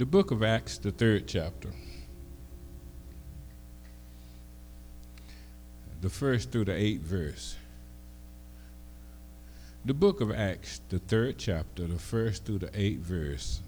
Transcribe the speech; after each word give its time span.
The 0.00 0.06
book 0.06 0.30
of 0.30 0.42
Acts, 0.42 0.78
the 0.78 0.92
third 0.92 1.28
chapter. 1.28 1.68
The 6.00 6.08
first 6.08 6.50
through 6.50 6.64
the 6.64 6.74
eighth 6.74 7.02
verse. 7.02 7.54
The 9.84 9.92
book 9.92 10.22
of 10.22 10.32
Acts, 10.32 10.80
the 10.88 11.00
third 11.00 11.36
chapter, 11.36 11.86
the 11.86 11.98
first 11.98 12.46
through 12.46 12.60
the 12.60 12.70
eighth 12.72 13.00
verse, 13.00 13.60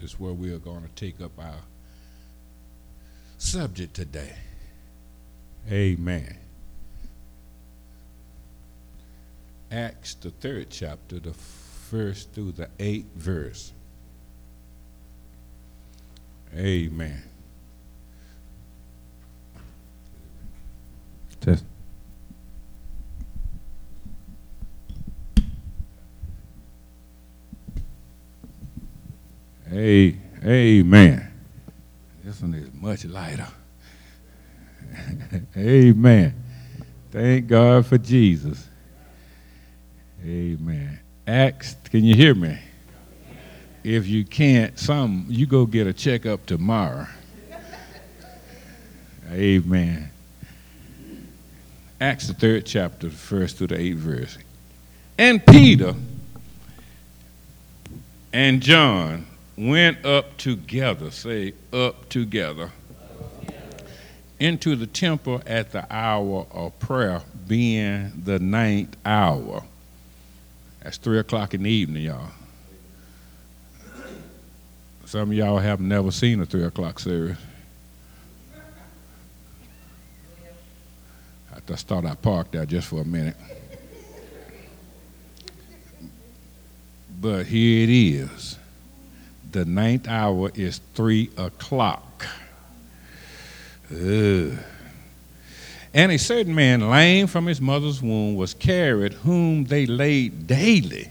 is 0.00 0.18
where 0.18 0.32
we 0.32 0.50
are 0.50 0.58
going 0.58 0.80
to 0.80 0.88
take 0.94 1.20
up 1.20 1.38
our 1.38 1.60
subject 3.36 3.92
today. 3.92 4.32
Amen. 5.70 6.38
Acts, 9.70 10.14
the 10.14 10.30
third 10.30 10.70
chapter, 10.70 11.18
the 11.18 11.34
first 11.34 12.32
through 12.32 12.52
the 12.52 12.70
eighth 12.78 13.14
verse. 13.14 13.72
Amen. 16.56 17.22
Test. 21.40 21.64
Hey, 29.68 30.16
amen. 30.42 31.30
This 32.24 32.40
one 32.40 32.54
is 32.54 32.72
much 32.72 33.04
lighter. 33.04 33.48
amen. 35.56 36.34
Thank 37.10 37.48
God 37.48 37.84
for 37.84 37.98
Jesus. 37.98 38.66
Amen. 40.24 41.00
Acts, 41.26 41.76
can 41.90 42.04
you 42.04 42.14
hear 42.14 42.34
me? 42.34 42.58
If 43.86 44.08
you 44.08 44.24
can't, 44.24 44.76
some 44.76 45.26
you 45.28 45.46
go 45.46 45.64
get 45.64 45.86
a 45.86 45.92
checkup 45.92 46.44
tomorrow. 46.44 47.06
Amen. 49.30 50.10
Acts 52.00 52.26
the 52.26 52.34
third 52.34 52.66
chapter, 52.66 53.08
the 53.08 53.14
first 53.14 53.58
to 53.58 53.68
the 53.68 53.78
eighth 53.78 53.98
verse. 53.98 54.38
And 55.16 55.46
Peter 55.46 55.94
and 58.32 58.60
John 58.60 59.24
went 59.56 60.04
up 60.04 60.36
together, 60.36 61.12
say 61.12 61.52
up 61.72 62.08
together, 62.08 62.72
into 64.40 64.74
the 64.74 64.88
temple 64.88 65.42
at 65.46 65.70
the 65.70 65.86
hour 65.94 66.44
of 66.50 66.76
prayer, 66.80 67.22
being 67.46 68.20
the 68.24 68.40
ninth 68.40 68.96
hour. 69.04 69.62
That's 70.82 70.96
three 70.96 71.20
o'clock 71.20 71.54
in 71.54 71.62
the 71.62 71.70
evening, 71.70 72.02
y'all. 72.02 72.32
Some 75.06 75.30
of 75.30 75.36
y'all 75.36 75.58
have 75.58 75.80
never 75.80 76.10
seen 76.10 76.40
a 76.40 76.46
three 76.46 76.64
o'clock 76.64 76.98
service. 76.98 77.38
I 81.54 81.60
just 81.68 81.86
thought 81.86 82.04
I 82.04 82.16
parked 82.16 82.52
there 82.52 82.66
just 82.66 82.88
for 82.88 83.02
a 83.02 83.04
minute. 83.04 83.36
But 87.20 87.46
here 87.46 87.84
it 87.84 87.88
is. 87.88 88.58
The 89.52 89.64
ninth 89.64 90.08
hour 90.08 90.50
is 90.56 90.80
three 90.94 91.30
o'clock. 91.36 92.26
Ugh. 93.92 94.58
And 95.94 96.12
a 96.12 96.18
certain 96.18 96.54
man, 96.54 96.90
lame 96.90 97.28
from 97.28 97.46
his 97.46 97.60
mother's 97.60 98.02
womb, 98.02 98.34
was 98.34 98.54
carried, 98.54 99.12
whom 99.12 99.66
they 99.66 99.86
laid 99.86 100.48
daily, 100.48 101.10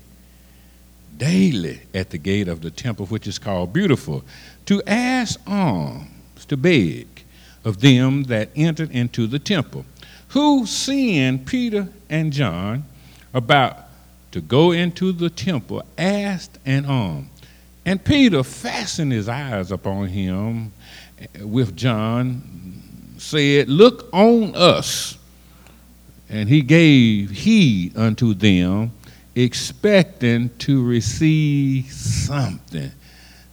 daily 1.18 1.82
at 1.94 2.10
the 2.10 2.18
gate 2.18 2.48
of 2.48 2.62
the 2.62 2.72
temple, 2.72 3.06
which 3.08 3.28
is 3.28 3.40
called 3.40 3.74
Beautiful, 3.74 4.24
to 4.66 4.82
ask 4.88 5.40
alms, 5.48 6.46
to 6.48 6.58
beg 6.58 7.08
of 7.64 7.82
them 7.82 8.24
that 8.24 8.50
entered 8.56 8.92
into 8.92 9.28
the 9.28 9.40
temple, 9.40 9.86
who, 10.30 10.66
seeing 10.66 11.40
Peter 11.40 11.88
and 12.10 12.32
John 12.32 12.84
about 13.34 13.78
to 14.32 14.42
go 14.42 14.72
into 14.72 15.12
the 15.12 15.30
temple, 15.30 15.84
asked 15.98 16.60
an 16.66 16.86
alms. 16.86 17.30
And 17.86 18.04
Peter 18.04 18.44
fastened 18.44 19.12
his 19.12 19.30
eyes 19.30 19.72
upon 19.72 20.08
him 20.08 20.74
with 21.40 21.76
John, 21.76 22.82
said, 23.18 23.70
Look 23.70 24.10
on 24.12 24.56
us. 24.56 25.18
And 26.28 26.50
he 26.50 26.62
gave 26.62 27.30
heed 27.30 27.96
unto 27.96 28.34
them, 28.34 28.92
expecting 29.36 30.50
to 30.58 30.84
receive 30.84 31.92
something. 31.92 32.92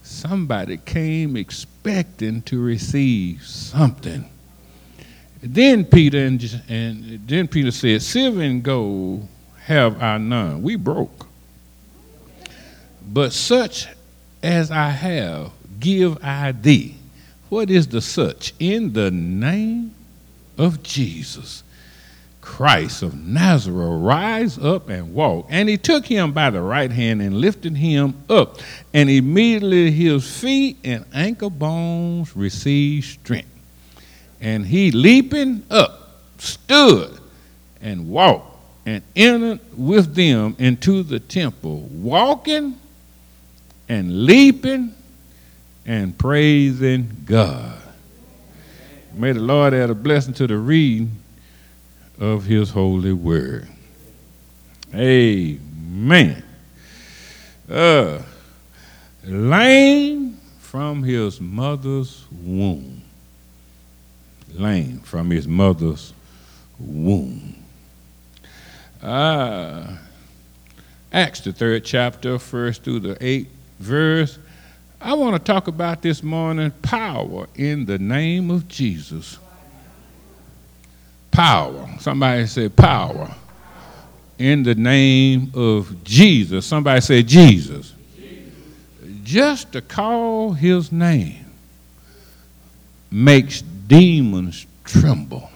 Somebody 0.01 0.77
came 0.77 1.35
expecting 1.35 2.41
to 2.43 2.61
receive 2.61 3.43
something. 3.43 4.25
Then 5.41 5.83
Peter 5.83 6.19
and, 6.25 6.61
and 6.69 7.27
then 7.27 7.47
Peter 7.49 7.71
said, 7.71 8.01
Silver 8.01 8.41
and 8.41 8.63
gold 8.63 9.27
have 9.65 10.01
I 10.01 10.17
none. 10.17 10.61
We 10.61 10.77
broke. 10.77 11.27
But 13.05 13.33
such 13.33 13.87
as 14.41 14.71
I 14.71 14.89
have, 14.89 15.51
give 15.79 16.17
I 16.23 16.53
thee. 16.53 16.95
What 17.49 17.69
is 17.69 17.87
the 17.87 18.01
such? 18.01 18.53
In 18.59 18.93
the 18.93 19.11
name 19.11 19.93
of 20.57 20.81
Jesus, 20.81 21.63
Christ 22.43 23.03
of 23.03 23.15
Nazareth, 23.15 24.01
rise 24.03 24.59
up 24.59 24.89
and 24.89 25.13
walk. 25.13 25.47
And 25.49 25.69
he 25.69 25.77
took 25.77 26.05
him 26.05 26.33
by 26.33 26.49
the 26.49 26.61
right 26.61 26.91
hand 26.91 27.21
and 27.21 27.37
lifted 27.39 27.77
him 27.77 28.13
up. 28.29 28.59
And 28.93 29.09
immediately 29.09 29.89
his 29.91 30.39
feet 30.39 30.77
and 30.83 31.05
ankle 31.13 31.49
bones 31.49 32.35
received 32.35 33.05
strength. 33.05 33.47
And 34.41 34.65
he, 34.65 34.91
leaping 34.91 35.63
up, 35.71 36.19
stood 36.37 37.17
and 37.81 38.09
walked 38.09 38.57
and 38.85 39.01
entered 39.15 39.61
with 39.77 40.13
them 40.13 40.57
into 40.59 41.01
the 41.01 41.21
temple, 41.21 41.79
walking 41.93 42.77
and 43.87 44.25
leaping 44.25 44.93
and 45.85 46.17
praising 46.17 47.09
God. 47.25 47.79
May 49.13 49.31
the 49.31 49.39
Lord 49.39 49.73
add 49.73 49.89
a 49.89 49.95
blessing 49.95 50.33
to 50.35 50.45
the 50.47 50.57
reading 50.57 51.22
of 52.19 52.45
his 52.45 52.69
holy 52.69 53.13
word. 53.13 53.67
Amen. 54.93 56.43
Uh, 57.69 58.21
lame 59.25 60.37
from 60.59 61.03
his 61.03 61.41
mother's 61.41 62.25
womb. 62.43 63.01
Lame 64.53 64.99
from 64.99 65.31
his 65.31 65.47
mother's 65.47 66.13
womb. 66.79 67.55
Ah, 69.01 69.99
Acts, 71.11 71.41
the 71.41 71.51
third 71.51 71.85
chapter, 71.85 72.39
first 72.39 72.83
through 72.83 72.99
the 72.99 73.17
eighth 73.23 73.49
verse. 73.79 74.39
I 75.01 75.13
want 75.13 75.35
to 75.35 75.39
talk 75.39 75.67
about 75.67 76.01
this 76.01 76.23
morning 76.23 76.71
power 76.81 77.47
in 77.55 77.85
the 77.85 77.99
name 77.99 78.49
of 78.49 78.67
Jesus. 78.67 79.37
Power. 81.33 81.89
Somebody 81.99 82.45
say 82.45 82.69
power 82.69 83.33
in 84.37 84.63
the 84.63 84.75
name 84.75 85.51
of 85.55 86.03
Jesus. 86.03 86.65
Somebody 86.65 87.01
say 87.01 87.23
Jesus. 87.23 87.93
Jesus. 88.15 88.53
Just 89.23 89.71
to 89.73 89.81
call 89.81 90.53
his 90.53 90.91
name 90.91 91.45
makes 93.09 93.61
demons 93.61 94.67
tremble. 94.83 95.49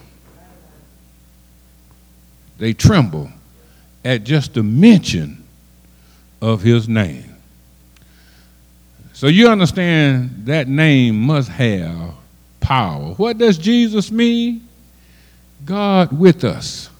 They 2.58 2.72
tremble 2.72 3.30
at 4.04 4.24
just 4.24 4.54
the 4.54 4.62
mention 4.62 5.44
of 6.42 6.62
his 6.62 6.88
name. 6.88 7.36
So 9.12 9.28
you 9.28 9.48
understand 9.48 10.46
that 10.46 10.66
name 10.66 11.20
must 11.20 11.48
have 11.50 12.14
power. 12.60 13.14
What 13.14 13.38
does 13.38 13.58
Jesus 13.58 14.10
mean? 14.10 14.67
God 15.64 16.12
with 16.12 16.44
us. 16.44 16.90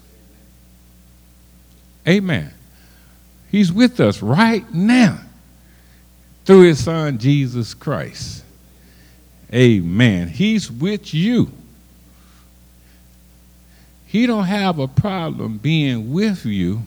Amen. 2.07 2.51
He's 3.51 3.71
with 3.71 3.99
us 3.99 4.21
right 4.21 4.71
now 4.73 5.19
through 6.45 6.61
his 6.61 6.83
son 6.83 7.17
Jesus 7.17 7.73
Christ. 7.73 8.43
Amen. 9.53 10.27
He's 10.27 10.71
with 10.71 11.13
you. 11.13 11.51
He 14.05 14.25
don't 14.25 14.45
have 14.45 14.79
a 14.79 14.87
problem 14.87 15.57
being 15.59 16.11
with 16.11 16.45
you, 16.45 16.81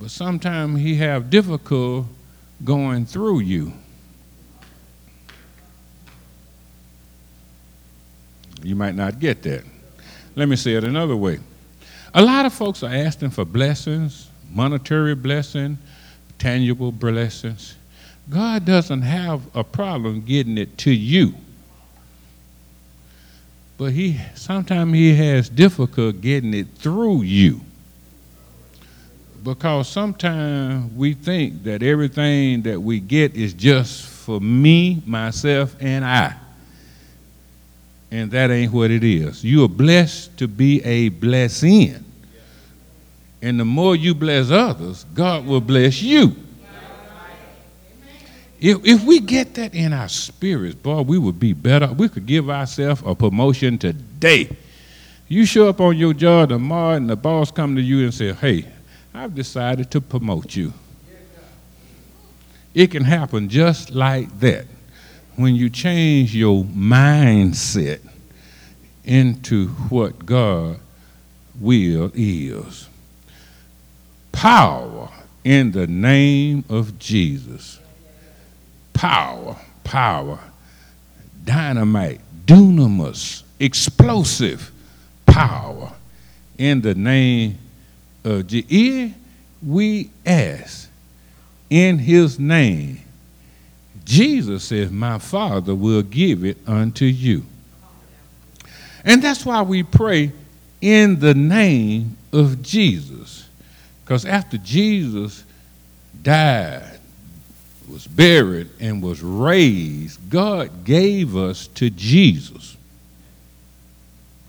but 0.00 0.10
sometimes 0.10 0.80
he 0.80 0.96
have 0.96 1.28
difficult 1.28 2.06
going 2.64 3.04
through 3.04 3.40
you. 3.40 3.72
You 8.62 8.76
might 8.76 8.94
not 8.94 9.18
get 9.18 9.42
that. 9.42 9.64
Let 10.34 10.48
me 10.48 10.56
say 10.56 10.74
it 10.74 10.84
another 10.84 11.16
way. 11.16 11.38
A 12.14 12.22
lot 12.22 12.46
of 12.46 12.52
folks 12.52 12.82
are 12.82 12.92
asking 12.92 13.30
for 13.30 13.44
blessings, 13.44 14.28
monetary 14.50 15.14
blessing, 15.14 15.78
tangible 16.38 16.92
blessings, 16.92 17.76
God 18.28 18.64
doesn't 18.64 19.02
have 19.02 19.42
a 19.54 19.64
problem 19.64 20.22
getting 20.22 20.56
it 20.58 20.78
to 20.78 20.90
you. 20.90 21.34
But 23.78 23.92
he 23.92 24.20
sometimes 24.34 24.92
he 24.94 25.14
has 25.14 25.48
difficulty 25.48 26.18
getting 26.18 26.54
it 26.54 26.68
through 26.76 27.22
you. 27.22 27.60
Because 29.42 29.88
sometimes 29.88 30.92
we 30.94 31.14
think 31.14 31.64
that 31.64 31.82
everything 31.82 32.62
that 32.62 32.80
we 32.80 33.00
get 33.00 33.34
is 33.34 33.52
just 33.52 34.02
for 34.02 34.40
me, 34.40 35.02
myself, 35.04 35.74
and 35.80 36.04
I. 36.04 36.36
And 38.12 38.30
that 38.32 38.50
ain't 38.50 38.70
what 38.74 38.90
it 38.90 39.02
is. 39.02 39.42
You 39.42 39.64
are 39.64 39.68
blessed 39.68 40.36
to 40.36 40.46
be 40.46 40.84
a 40.84 41.08
blessing. 41.08 42.04
And 43.40 43.58
the 43.58 43.64
more 43.64 43.96
you 43.96 44.14
bless 44.14 44.50
others, 44.50 45.04
God 45.14 45.46
will 45.46 45.62
bless 45.62 46.02
you. 46.02 46.36
If, 48.60 48.84
if 48.84 49.02
we 49.02 49.18
get 49.18 49.54
that 49.54 49.74
in 49.74 49.94
our 49.94 50.10
spirits, 50.10 50.74
boy, 50.74 51.00
we 51.00 51.16
would 51.16 51.40
be 51.40 51.54
better. 51.54 51.86
We 51.86 52.10
could 52.10 52.26
give 52.26 52.50
ourselves 52.50 53.02
a 53.04 53.14
promotion 53.14 53.78
today. 53.78 54.54
You 55.26 55.46
show 55.46 55.70
up 55.70 55.80
on 55.80 55.96
your 55.96 56.12
job 56.12 56.50
tomorrow, 56.50 56.94
and 56.96 57.08
the 57.08 57.16
boss 57.16 57.50
come 57.50 57.74
to 57.76 57.80
you 57.80 58.04
and 58.04 58.12
say, 58.12 58.34
"Hey, 58.34 58.66
I've 59.14 59.34
decided 59.34 59.90
to 59.92 60.02
promote 60.02 60.54
you." 60.54 60.74
It 62.74 62.90
can 62.90 63.04
happen 63.04 63.48
just 63.48 63.90
like 63.90 64.38
that 64.40 64.66
when 65.36 65.54
you 65.54 65.70
change 65.70 66.34
your 66.34 66.64
mindset 66.64 68.00
into 69.04 69.68
what 69.88 70.24
God 70.24 70.78
will 71.60 72.10
is. 72.14 72.88
Power 74.30 75.08
in 75.44 75.72
the 75.72 75.86
name 75.86 76.64
of 76.68 76.98
Jesus 76.98 77.78
power, 78.92 79.56
power, 79.82 80.38
dynamite, 81.44 82.20
dunamis, 82.46 83.42
explosive 83.58 84.70
power 85.26 85.92
in 86.56 86.80
the 86.82 86.94
name 86.94 87.58
of 88.22 88.46
Jesus. 88.46 89.12
We 89.66 90.10
ask 90.24 90.88
in 91.68 91.98
his 91.98 92.38
name. 92.38 93.00
Jesus 94.12 94.64
says, 94.64 94.90
My 94.90 95.18
Father 95.18 95.74
will 95.74 96.02
give 96.02 96.44
it 96.44 96.58
unto 96.66 97.06
you. 97.06 97.44
And 99.06 99.22
that's 99.22 99.46
why 99.46 99.62
we 99.62 99.82
pray 99.82 100.32
in 100.82 101.18
the 101.18 101.32
name 101.32 102.18
of 102.30 102.60
Jesus. 102.60 103.48
Because 104.04 104.26
after 104.26 104.58
Jesus 104.58 105.42
died, 106.22 107.00
was 107.88 108.06
buried, 108.06 108.68
and 108.80 109.02
was 109.02 109.22
raised, 109.22 110.28
God 110.28 110.84
gave 110.84 111.34
us 111.34 111.68
to 111.68 111.88
Jesus. 111.88 112.76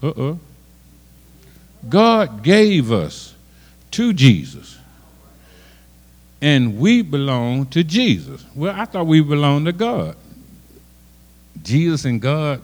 Uh 0.02 0.10
uh 0.10 0.36
God 1.88 2.44
gave 2.44 2.92
us 2.92 3.34
to 3.92 4.12
Jesus. 4.12 4.78
And 6.44 6.78
we 6.78 7.02
belong 7.02 7.68
to 7.68 7.86
Jesus. 7.86 8.44
Well, 8.54 8.76
I 8.78 8.84
thought 8.84 9.08
we 9.08 9.22
belonged 9.22 9.66
to 9.68 9.72
God. 9.72 10.18
Jesus 11.64 12.04
and 12.04 12.22
God. 12.22 12.62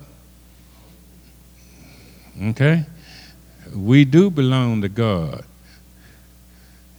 Okay? 2.44 2.86
We 3.74 4.04
do 4.04 4.30
belong 4.30 4.82
to 4.82 4.90
God. 4.90 5.46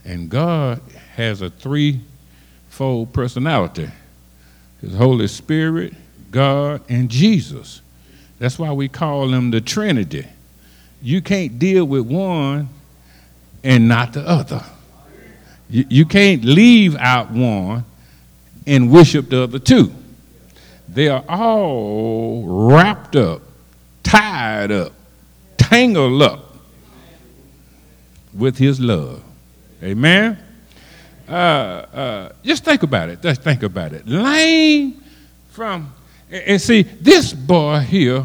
And 0.07 0.31
God 0.31 0.81
has 1.17 1.43
a 1.43 1.51
three 1.51 2.01
fold 2.71 3.13
personality 3.13 3.91
His 4.81 4.95
Holy 4.95 5.29
Spirit, 5.29 5.93
God, 6.31 6.81
and 6.89 7.11
Jesus. 7.11 7.83
That's 8.39 8.59
why 8.59 8.73
we 8.73 8.89
call 8.89 9.29
them 9.29 9.51
the 9.51 9.61
Trinity. 9.61 10.27
You 11.03 11.21
can't 11.21 11.59
deal 11.59 11.85
with 11.85 12.07
one 12.07 12.71
and 13.63 13.87
not 13.87 14.15
the 14.15 14.27
other. 14.27 14.65
You, 15.71 15.87
you 15.89 16.05
can't 16.05 16.45
leave 16.45 16.97
out 16.97 17.31
one 17.31 17.85
and 18.67 18.93
worship 18.93 19.31
the 19.31 19.45
other 19.45 19.59
two. 19.59 19.93
They 20.89 21.09
are 21.09 21.25
all 21.29 22.45
wrapped 22.47 23.17
up, 23.17 23.43
tied 24.03 24.73
up, 24.73 24.93
tangled 25.57 26.21
up 26.23 26.57
with 28.35 28.59
His 28.59 28.81
love. 28.81 29.23
Amen? 29.83 30.39
uh, 31.31 31.33
uh, 31.33 32.33
just 32.43 32.65
think 32.65 32.83
about 32.83 33.09
it. 33.09 33.23
Just 33.23 33.43
think 33.43 33.63
about 33.63 33.93
it. 33.93 34.07
Lame 34.07 35.03
from, 35.51 35.93
and 36.31 36.61
see, 36.61 36.83
this 36.83 37.33
boy 37.33 37.79
here 37.79 38.25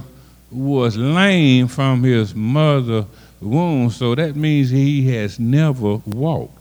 was 0.51 0.97
lame 0.97 1.67
from 1.67 2.03
his 2.03 2.33
mother 2.33 3.05
womb, 3.41 3.89
so 3.89 4.15
that 4.15 4.35
means 4.35 4.69
he 4.69 5.07
has 5.13 5.39
never 5.39 5.97
walked. 5.97 6.54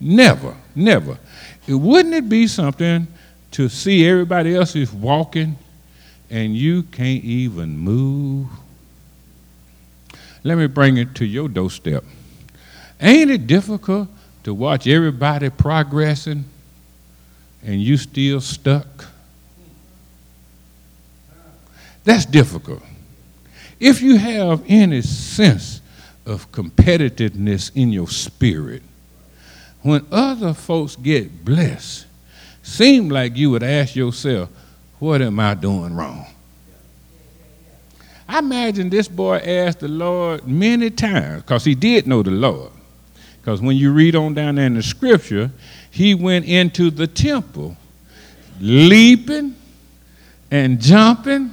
Never, 0.00 0.56
never. 0.74 1.18
Wouldn't 1.66 2.14
it 2.14 2.28
be 2.28 2.46
something 2.46 3.06
to 3.52 3.68
see 3.68 4.06
everybody 4.06 4.54
else 4.54 4.76
is 4.76 4.92
walking 4.92 5.56
and 6.30 6.56
you 6.56 6.84
can't 6.84 7.24
even 7.24 7.76
move? 7.76 8.48
Let 10.44 10.56
me 10.56 10.66
bring 10.66 10.96
it 10.96 11.14
to 11.16 11.26
your 11.26 11.48
doorstep. 11.48 12.04
Ain't 13.00 13.30
it 13.30 13.46
difficult 13.46 14.08
to 14.44 14.54
watch 14.54 14.86
everybody 14.86 15.50
progressing 15.50 16.44
and 17.62 17.82
you 17.82 17.96
still 17.96 18.40
stuck? 18.40 19.06
That's 22.04 22.24
difficult. 22.24 22.82
If 23.78 24.00
you 24.00 24.16
have 24.16 24.64
any 24.66 25.02
sense 25.02 25.80
of 26.24 26.50
competitiveness 26.52 27.70
in 27.74 27.92
your 27.92 28.08
spirit, 28.08 28.82
when 29.82 30.06
other 30.10 30.54
folks 30.54 30.96
get 30.96 31.44
blessed, 31.44 32.06
seem 32.62 33.08
like 33.08 33.36
you 33.36 33.50
would 33.50 33.62
ask 33.62 33.94
yourself, 33.96 34.50
what 34.98 35.22
am 35.22 35.38
I 35.38 35.54
doing 35.54 35.94
wrong? 35.94 36.26
I 38.28 38.40
imagine 38.40 38.90
this 38.90 39.08
boy 39.08 39.36
asked 39.36 39.80
the 39.80 39.88
Lord 39.88 40.46
many 40.46 40.90
times, 40.90 41.42
because 41.42 41.64
he 41.64 41.74
did 41.74 42.06
know 42.06 42.22
the 42.22 42.30
Lord. 42.30 42.72
Because 43.40 43.62
when 43.62 43.76
you 43.76 43.92
read 43.92 44.14
on 44.14 44.34
down 44.34 44.56
there 44.56 44.66
in 44.66 44.74
the 44.74 44.82
scripture, 44.82 45.50
he 45.90 46.14
went 46.14 46.44
into 46.44 46.90
the 46.90 47.06
temple 47.06 47.76
leaping 48.60 49.54
and 50.50 50.80
jumping 50.80 51.52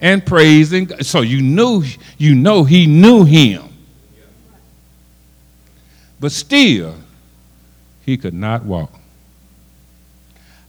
and 0.00 0.24
praising. 0.24 0.88
So 1.02 1.22
you 1.22 1.42
knew, 1.42 1.82
you 2.18 2.34
know 2.34 2.62
he 2.64 2.86
knew 2.86 3.24
him. 3.24 3.64
But 6.20 6.32
still, 6.32 6.94
he 8.08 8.16
could 8.16 8.32
not 8.32 8.64
walk. 8.64 8.90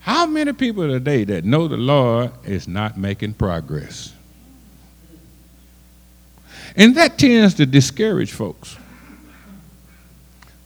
How 0.00 0.26
many 0.26 0.52
people 0.52 0.86
today 0.86 1.24
that 1.24 1.42
know 1.42 1.68
the 1.68 1.78
Lord 1.78 2.32
is 2.44 2.68
not 2.68 2.98
making 2.98 3.32
progress? 3.32 4.12
And 6.76 6.94
that 6.96 7.18
tends 7.18 7.54
to 7.54 7.64
discourage 7.64 8.32
folks 8.32 8.76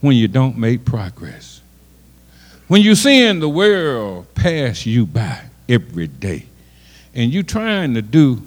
when 0.01 0.17
you 0.17 0.27
don't 0.27 0.59
make 0.59 0.85
progress. 0.85 1.61
When 2.67 2.83
you're 2.83 2.97
seeing 2.97 3.39
the 3.39 3.49
world 3.49 4.35
pass 4.35 4.85
you 4.85 5.07
by 5.07 5.43
every 5.69 6.09
day 6.09 6.47
and 7.15 7.33
you're 7.33 7.45
trying 7.45 7.95
to 7.95 8.03
do 8.03 8.43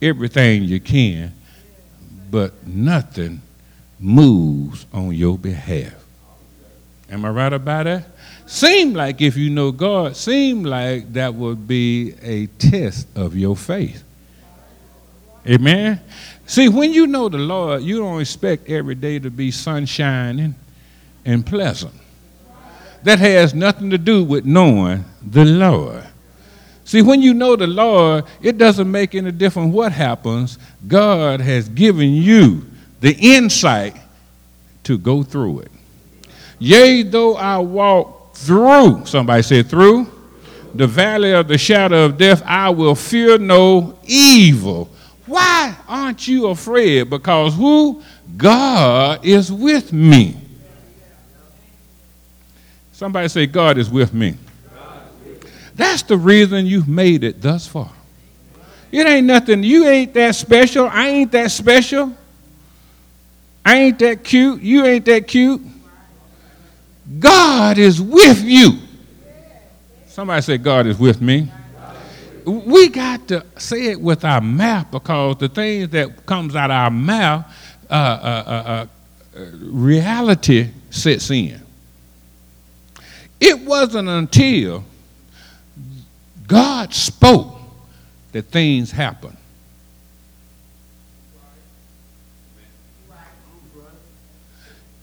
everything 0.00 0.62
you 0.62 0.78
can, 0.78 1.34
but 2.30 2.64
nothing 2.64 3.42
moves 3.98 4.86
on 4.92 5.12
your 5.12 5.36
behalf. 5.36 5.99
Am 7.10 7.24
I 7.24 7.30
right 7.30 7.52
about 7.52 7.84
that? 7.84 8.04
Seem 8.46 8.94
like 8.94 9.20
if 9.20 9.36
you 9.36 9.50
know 9.50 9.72
God, 9.72 10.16
seem 10.16 10.62
like 10.64 11.12
that 11.12 11.34
would 11.34 11.66
be 11.66 12.14
a 12.22 12.46
test 12.46 13.06
of 13.16 13.36
your 13.36 13.56
faith. 13.56 14.04
Amen. 15.46 16.00
See, 16.46 16.68
when 16.68 16.92
you 16.92 17.06
know 17.06 17.28
the 17.28 17.38
Lord, 17.38 17.82
you 17.82 17.98
don't 17.98 18.20
expect 18.20 18.68
every 18.68 18.94
day 18.94 19.18
to 19.18 19.30
be 19.30 19.50
sunshining 19.50 20.54
and 21.24 21.44
pleasant. 21.44 21.94
That 23.02 23.18
has 23.18 23.54
nothing 23.54 23.90
to 23.90 23.98
do 23.98 24.22
with 24.22 24.44
knowing 24.44 25.04
the 25.22 25.44
Lord. 25.44 26.06
See, 26.84 27.02
when 27.02 27.22
you 27.22 27.34
know 27.34 27.56
the 27.56 27.66
Lord, 27.66 28.24
it 28.42 28.58
doesn't 28.58 28.90
make 28.90 29.14
any 29.14 29.30
difference 29.30 29.72
what 29.72 29.92
happens. 29.92 30.58
God 30.86 31.40
has 31.40 31.68
given 31.68 32.10
you 32.10 32.66
the 33.00 33.16
insight 33.16 33.96
to 34.84 34.98
go 34.98 35.22
through 35.22 35.60
it. 35.60 35.72
Yea, 36.60 37.02
though 37.02 37.36
I 37.36 37.58
walk 37.58 38.34
through, 38.34 39.06
somebody 39.06 39.42
said 39.42 39.68
through, 39.68 40.06
the 40.74 40.86
valley 40.86 41.32
of 41.32 41.48
the 41.48 41.58
shadow 41.58 42.04
of 42.04 42.18
death, 42.18 42.42
I 42.44 42.68
will 42.70 42.94
fear 42.94 43.38
no 43.38 43.98
evil. 44.04 44.90
Why 45.26 45.74
aren't 45.88 46.28
you 46.28 46.48
afraid? 46.48 47.10
Because 47.10 47.54
who? 47.54 48.02
God 48.36 49.24
is 49.24 49.50
with 49.50 49.92
me. 49.92 50.36
Somebody 52.92 53.28
say, 53.28 53.46
God 53.46 53.78
is 53.78 53.88
with 53.90 54.12
me. 54.12 54.34
That's 55.74 56.02
the 56.02 56.18
reason 56.18 56.66
you've 56.66 56.88
made 56.88 57.24
it 57.24 57.40
thus 57.40 57.66
far. 57.66 57.90
It 58.92 59.06
ain't 59.06 59.26
nothing. 59.26 59.62
You 59.62 59.86
ain't 59.86 60.12
that 60.14 60.34
special. 60.34 60.86
I 60.86 61.08
ain't 61.08 61.32
that 61.32 61.50
special. 61.50 62.14
I 63.64 63.76
ain't 63.76 63.98
that 64.00 64.24
cute. 64.24 64.60
You 64.60 64.84
ain't 64.84 65.06
that 65.06 65.26
cute. 65.26 65.62
God 67.18 67.78
is 67.78 68.00
with 68.00 68.42
you. 68.42 68.78
Somebody 70.06 70.42
say, 70.42 70.58
God 70.58 70.86
is 70.86 70.98
with 70.98 71.20
me. 71.20 71.50
We 72.44 72.88
got 72.88 73.28
to 73.28 73.44
say 73.58 73.86
it 73.86 74.00
with 74.00 74.24
our 74.24 74.40
mouth 74.40 74.90
because 74.90 75.36
the 75.38 75.48
things 75.48 75.90
that 75.90 76.26
comes 76.26 76.56
out 76.56 76.70
of 76.70 76.76
our 76.76 76.90
mouth, 76.90 77.44
uh, 77.88 77.92
uh, 77.92 78.44
uh, 78.46 78.86
uh 79.36 79.46
reality 79.60 80.70
sets 80.90 81.30
in. 81.30 81.60
It 83.40 83.60
wasn't 83.60 84.08
until 84.08 84.84
God 86.46 86.92
spoke 86.92 87.56
that 88.32 88.42
things 88.46 88.90
happened. 88.90 89.36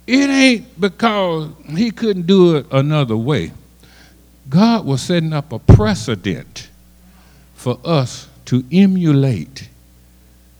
It 0.08 0.30
ain't 0.30 0.80
because 0.80 1.50
he 1.68 1.92
couldn't 1.92 2.26
do 2.26 2.56
it 2.56 2.66
another 2.72 3.18
way. 3.18 3.52
God 4.50 4.86
was 4.86 5.02
setting 5.02 5.34
up 5.34 5.52
a 5.52 5.60
precedent 5.60 6.70
for 7.56 7.78
us 7.84 8.30
to 8.46 8.64
emulate, 8.72 9.68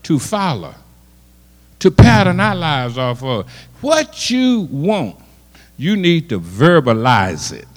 to 0.04 0.20
follow, 0.20 0.76
to 1.80 1.90
pattern 1.90 2.42
our 2.42 2.56
lives 2.56 2.98
off 2.98 3.24
of. 3.24 3.50
What 3.80 4.30
you 4.30 4.68
want, 4.70 5.16
you 5.78 5.96
need 5.96 6.28
to 6.30 6.40
verbalize 6.42 7.54
it. 7.54 7.77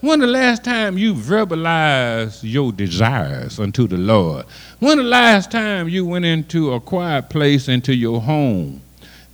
When 0.00 0.20
the 0.20 0.28
last 0.28 0.62
time 0.62 0.96
you 0.96 1.12
verbalized 1.12 2.40
your 2.44 2.70
desires 2.70 3.58
unto 3.58 3.88
the 3.88 3.96
Lord? 3.96 4.46
When 4.78 4.98
the 4.98 5.02
last 5.02 5.50
time 5.50 5.88
you 5.88 6.06
went 6.06 6.24
into 6.24 6.72
a 6.72 6.80
quiet 6.80 7.28
place, 7.28 7.66
into 7.66 7.92
your 7.92 8.20
home, 8.20 8.80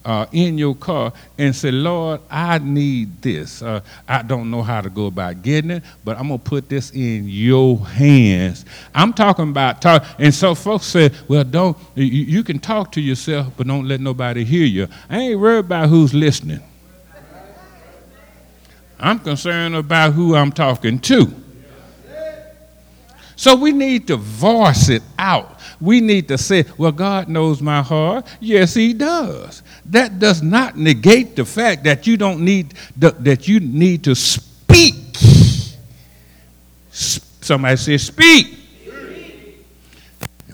uh, 0.07 0.25
in 0.33 0.57
your 0.57 0.75
car, 0.75 1.13
and 1.37 1.55
said, 1.55 1.75
Lord, 1.75 2.23
I 2.31 2.61
need 2.61 3.21
this. 3.21 3.61
Uh, 3.61 3.81
I 4.09 4.23
don't 4.23 4.51
know 4.51 4.63
how 4.63 4.81
to 4.81 4.89
go 4.89 5.05
about 5.07 5.43
getting 5.43 5.71
it, 5.71 5.83
but 6.03 6.19
I'm 6.19 6.29
going 6.29 6.41
to 6.41 6.45
put 6.45 6.71
this 6.71 6.93
in 6.93 7.29
your 7.29 7.79
hands. 7.87 8.65
I'm 8.95 9.13
talking 9.13 9.51
about 9.51 9.83
talk. 9.83 10.07
And 10.19 10.33
so 10.33 10.55
folks 10.55 10.87
say, 10.87 11.11
well, 11.29 11.45
don't, 11.45 11.77
you, 11.95 12.07
you 12.07 12.43
can 12.43 12.59
talk 12.59 12.91
to 12.93 13.03
yourself, 13.03 13.53
but 13.59 13.67
don't 13.67 13.87
let 13.87 14.01
nobody 14.01 14.45
hear 14.45 14.65
you. 14.65 14.89
I 15.11 15.19
ain't 15.19 15.41
worried 15.41 15.67
about 15.67 15.91
who's 15.91 16.15
listening. 16.15 16.61
I'm 19.05 19.19
concerned 19.19 19.77
about 19.77 20.15
who 20.15 20.35
I'm 20.35 20.51
talking 20.51 20.99
to. 21.01 21.31
So 23.37 23.55
we 23.55 23.71
need 23.71 24.07
to 24.07 24.17
voice 24.17 24.89
it 24.89 25.03
out. 25.19 25.61
We 25.79 26.01
need 26.01 26.29
to 26.29 26.39
say, 26.39 26.65
Well, 26.79 26.93
God 26.93 27.29
knows 27.29 27.61
my 27.61 27.83
heart. 27.83 28.27
Yes, 28.41 28.73
He 28.73 28.95
does. 28.95 29.63
That 29.85 30.19
does 30.19 30.43
not 30.43 30.79
negate 30.79 31.37
the 31.37 31.45
fact 31.45 31.85
that 31.85 32.07
you 32.07 32.17
don't 32.17 32.41
need 32.41 32.73
that 32.97 33.47
you 33.47 33.61
need 33.61 34.05
to 34.05 34.15
speak. 34.15 34.95
Somebody 36.91 37.77
say, 37.77 37.99
Speak. 37.99 38.57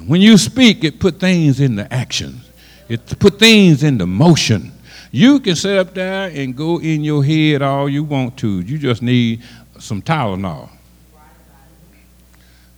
When 0.08 0.20
you 0.20 0.36
speak, 0.38 0.82
it 0.82 0.98
put 0.98 1.20
things 1.20 1.60
into 1.60 1.92
action. 1.92 2.40
It 2.88 3.16
put 3.20 3.38
things 3.38 3.84
into 3.84 4.06
motion. 4.06 4.72
You 5.10 5.40
can 5.40 5.56
sit 5.56 5.76
up 5.76 5.94
there 5.94 6.30
and 6.32 6.56
go 6.56 6.80
in 6.80 7.02
your 7.02 7.24
head 7.24 7.62
all 7.62 7.88
you 7.88 8.04
want 8.04 8.36
to. 8.38 8.60
You 8.60 8.78
just 8.78 9.02
need 9.02 9.42
some 9.78 10.02
Tylenol. 10.02 10.70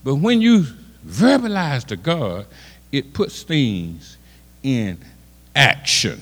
But 0.02 0.16
when 0.16 0.40
you 0.40 0.66
verbalize 1.06 1.84
to 1.86 1.96
God, 1.96 2.46
it 2.90 3.12
puts 3.12 3.42
things 3.42 4.16
in 4.62 4.98
action. 5.54 6.20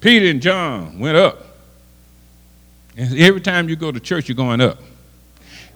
Peter 0.00 0.26
and 0.26 0.40
John 0.40 0.98
went 0.98 1.16
up. 1.16 1.42
And 2.96 3.18
every 3.18 3.40
time 3.40 3.68
you 3.68 3.76
go 3.76 3.90
to 3.90 4.00
church, 4.00 4.28
you're 4.28 4.36
going 4.36 4.60
up. 4.60 4.78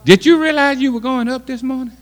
Did 0.05 0.25
you 0.25 0.41
realize 0.41 0.79
you 0.79 0.93
were 0.93 1.01
going 1.01 1.29
up 1.29 1.47
this 1.47 1.63
morning? 1.63 1.97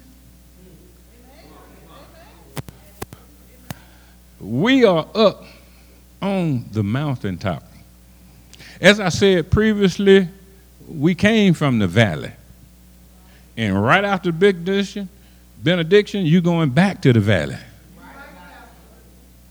We 4.39 4.85
are 4.85 5.07
up 5.15 5.45
on 6.21 6.65
the 6.73 6.83
mountaintop. 6.83 7.63
As 8.81 9.01
I 9.01 9.09
said 9.09 9.51
previously, 9.51 10.29
we 10.89 11.15
came 11.15 11.55
from 11.55 11.79
the 11.79 11.87
valley. 11.87 12.33
And 13.57 13.83
right 13.83 14.05
after 14.05 14.31
the 14.31 14.39
benediction, 14.39 15.09
benediction, 15.63 16.25
you're 16.27 16.41
going 16.41 16.71
back 16.71 17.03
to 17.03 17.13
the 17.13 17.21
valley. 17.21 17.59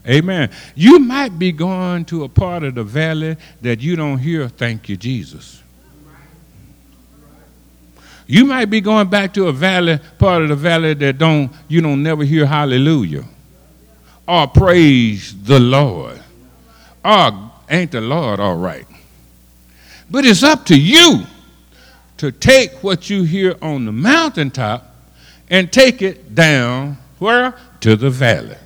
Amen. 0.07 0.49
You 0.73 0.99
might 0.99 1.37
be 1.37 1.51
going 1.51 2.05
to 2.05 2.23
a 2.23 2.29
part 2.29 2.63
of 2.63 2.75
the 2.75 2.83
valley 2.83 3.35
that 3.61 3.81
you 3.81 3.97
don't 3.97 4.17
hear, 4.17 4.47
thank 4.47 4.87
you, 4.87 4.95
Jesus. 4.95 5.61
You 8.25 8.45
might 8.45 8.65
be 8.65 8.81
going 8.81 9.09
back 9.09 9.33
to 9.33 9.47
a 9.47 9.53
valley, 9.53 9.99
part 10.17 10.43
of 10.43 10.49
the 10.49 10.55
valley 10.55 10.93
that 10.93 11.17
don't 11.17 11.51
you 11.67 11.81
don't 11.81 12.03
never 12.03 12.23
hear 12.23 12.45
hallelujah 12.45 13.23
or 14.27 14.47
praise 14.47 15.41
the 15.43 15.59
Lord. 15.59 16.16
Oh, 17.09 17.53
ain't 17.69 17.91
the 17.91 18.01
Lord 18.01 18.41
all 18.41 18.57
right? 18.57 18.85
But 20.11 20.25
it's 20.25 20.43
up 20.43 20.65
to 20.65 20.77
you 20.77 21.23
to 22.17 22.33
take 22.33 22.83
what 22.83 23.09
you 23.09 23.23
hear 23.23 23.55
on 23.61 23.85
the 23.85 23.93
mountaintop 23.93 24.93
and 25.49 25.71
take 25.71 26.01
it 26.01 26.35
down 26.35 26.97
where? 27.19 27.55
To 27.79 27.95
the 27.95 28.09
valley. 28.09 28.57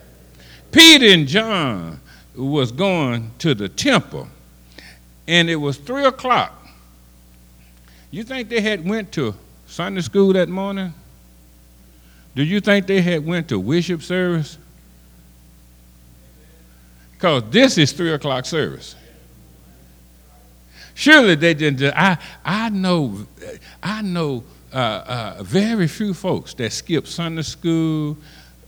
Peter 0.72 1.06
and 1.06 1.28
John 1.28 2.00
was 2.36 2.72
going 2.72 3.30
to 3.38 3.54
the 3.54 3.70
temple, 3.70 4.28
and 5.28 5.48
it 5.48 5.58
was 5.58 5.78
three 5.78 6.06
o'clock. 6.06 6.68
You 8.10 8.24
think 8.24 8.50
they 8.50 8.62
had 8.62 8.84
went 8.84 9.12
to 9.14 9.36
Sunday 9.68 10.02
school 10.02 10.34
that 10.34 10.50
morning? 10.50 10.96
Do 12.36 12.44
you 12.44 12.60
think 12.60 12.88
they 12.88 13.02
had 13.02 13.24
went 13.24 13.50
to 13.50 13.60
worship 13.60 14.02
service? 14.02 14.58
Because 17.22 17.44
this 17.52 17.78
is 17.78 17.92
three 17.92 18.12
o'clock 18.14 18.48
service. 18.48 18.96
Surely 20.96 21.36
they 21.36 21.54
didn't. 21.54 21.94
I, 21.96 22.18
I 22.44 22.70
know, 22.70 23.28
I 23.84 24.02
know 24.02 24.44
uh, 24.74 24.78
uh, 25.38 25.44
very 25.44 25.88
few 25.88 26.16
folks 26.16 26.56
that 26.56 26.74
skip 26.74 27.06
Sunday 27.06 27.44
school, 27.44 28.18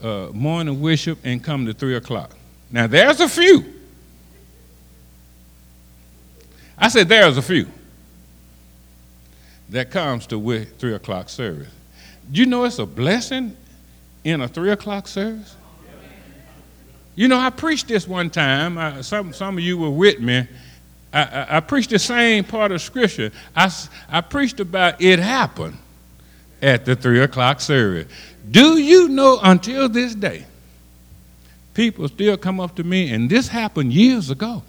uh, 0.00 0.28
morning 0.32 0.80
worship, 0.80 1.18
and 1.24 1.42
come 1.42 1.66
to 1.66 1.74
three 1.74 1.96
o'clock. 1.96 2.30
Now 2.70 2.86
there's 2.86 3.18
a 3.18 3.28
few. 3.28 3.64
I 6.78 6.86
said 6.90 7.08
there's 7.08 7.36
a 7.36 7.42
few 7.42 7.66
that 9.70 9.90
comes 9.90 10.28
to 10.28 10.64
three 10.78 10.94
o'clock 10.94 11.28
service. 11.28 11.72
Do 12.30 12.38
you 12.38 12.46
know 12.46 12.62
it's 12.62 12.78
a 12.78 12.86
blessing 12.86 13.56
in 14.22 14.42
a 14.42 14.46
three 14.46 14.70
o'clock 14.70 15.08
service? 15.08 15.56
You 17.16 17.28
know, 17.28 17.38
I 17.38 17.50
preached 17.50 17.88
this 17.88 18.08
one 18.08 18.30
time. 18.30 18.76
Uh, 18.76 19.02
some, 19.02 19.32
some 19.32 19.56
of 19.56 19.62
you 19.62 19.78
were 19.78 19.90
with 19.90 20.20
me. 20.20 20.48
I, 21.12 21.22
I, 21.22 21.56
I, 21.56 21.60
preached 21.60 21.90
the 21.90 21.98
same 21.98 22.42
part 22.42 22.72
of 22.72 22.82
Scripture. 22.82 23.30
I, 23.54 23.72
I 24.08 24.20
preached 24.20 24.58
about 24.58 25.00
it 25.00 25.20
happened 25.20 25.78
at 26.60 26.84
the 26.84 26.96
three 26.96 27.20
o'clock 27.20 27.60
service. 27.60 28.12
Do 28.50 28.78
you 28.78 29.08
know 29.08 29.38
until 29.42 29.88
this 29.88 30.14
day, 30.14 30.44
people 31.72 32.08
still 32.08 32.36
come 32.36 32.58
up 32.58 32.74
to 32.76 32.84
me, 32.84 33.12
and 33.12 33.30
this 33.30 33.46
happened 33.46 33.92
years 33.92 34.30
ago, 34.30 34.62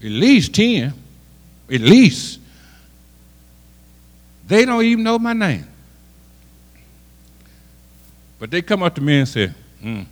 at 0.00 0.10
least 0.10 0.54
10, 0.54 0.92
at 1.72 1.80
least. 1.80 2.38
They 4.46 4.64
don't 4.64 4.84
even 4.84 5.02
know 5.02 5.18
my 5.18 5.32
name. 5.32 5.66
But 8.38 8.50
they 8.52 8.62
come 8.62 8.84
up 8.84 8.94
to 8.94 9.00
me 9.00 9.18
and 9.18 9.28
say, 9.28 9.48
hmm 9.80 10.02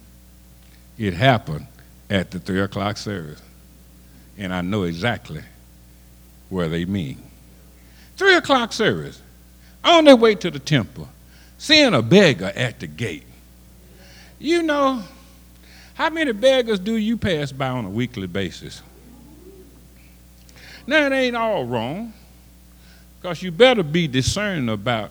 it 0.98 1.14
happened 1.14 1.66
at 2.10 2.30
the 2.30 2.40
three 2.40 2.60
o'clock 2.60 2.96
service. 2.96 3.40
And 4.36 4.52
I 4.52 4.60
know 4.60 4.82
exactly 4.82 5.42
where 6.48 6.68
they 6.68 6.84
mean. 6.84 7.22
Three 8.16 8.34
o'clock 8.34 8.72
service. 8.72 9.20
On 9.84 10.04
their 10.04 10.16
way 10.16 10.34
to 10.34 10.50
the 10.50 10.58
temple, 10.58 11.08
seeing 11.56 11.94
a 11.94 12.02
beggar 12.02 12.52
at 12.54 12.80
the 12.80 12.86
gate. 12.86 13.24
You 14.38 14.62
know, 14.62 15.02
how 15.94 16.10
many 16.10 16.32
beggars 16.32 16.78
do 16.78 16.96
you 16.96 17.16
pass 17.16 17.52
by 17.52 17.68
on 17.68 17.84
a 17.84 17.90
weekly 17.90 18.26
basis? 18.26 18.82
Now, 20.86 21.06
it 21.06 21.12
ain't 21.12 21.36
all 21.36 21.64
wrong, 21.64 22.12
because 23.20 23.42
you 23.42 23.50
better 23.50 23.82
be 23.82 24.08
discerning 24.08 24.68
about 24.68 25.10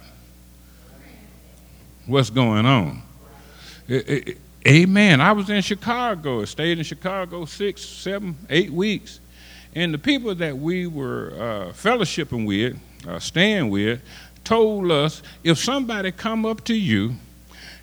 what's 2.06 2.30
going 2.30 2.66
on. 2.66 3.02
It, 3.88 4.10
it, 4.10 4.38
Amen. 4.68 5.22
I 5.22 5.32
was 5.32 5.50
in 5.50 5.62
Chicago, 5.62 6.44
stayed 6.44 6.78
in 6.78 6.84
Chicago 6.84 7.46
six, 7.46 7.82
seven, 7.86 8.36
eight 8.50 8.70
weeks. 8.70 9.22
And 9.76 9.94
the 9.94 9.98
people 9.98 10.36
that 10.36 10.58
we 10.58 10.88
were 10.88 11.32
uh, 11.36 11.72
fellowshipping 11.72 12.46
with, 12.46 12.78
uh, 13.08 13.20
staying 13.20 13.70
with, 13.70 14.02
told 14.44 14.92
us 14.92 15.22
if 15.44 15.58
somebody 15.58 16.12
come 16.12 16.46
up 16.46 16.66
to 16.66 16.74
you 16.74 17.14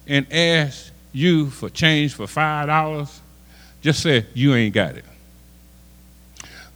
and 0.06 0.30
ask 0.30 0.92
you 1.12 1.48
for 1.48 1.70
change 1.70 2.14
for 2.14 2.26
five 2.26 2.66
dollars, 2.66 3.20
just 3.80 4.02
say 4.02 4.26
you 4.34 4.54
ain't 4.54 4.74
got 4.74 4.96
it. 4.96 5.04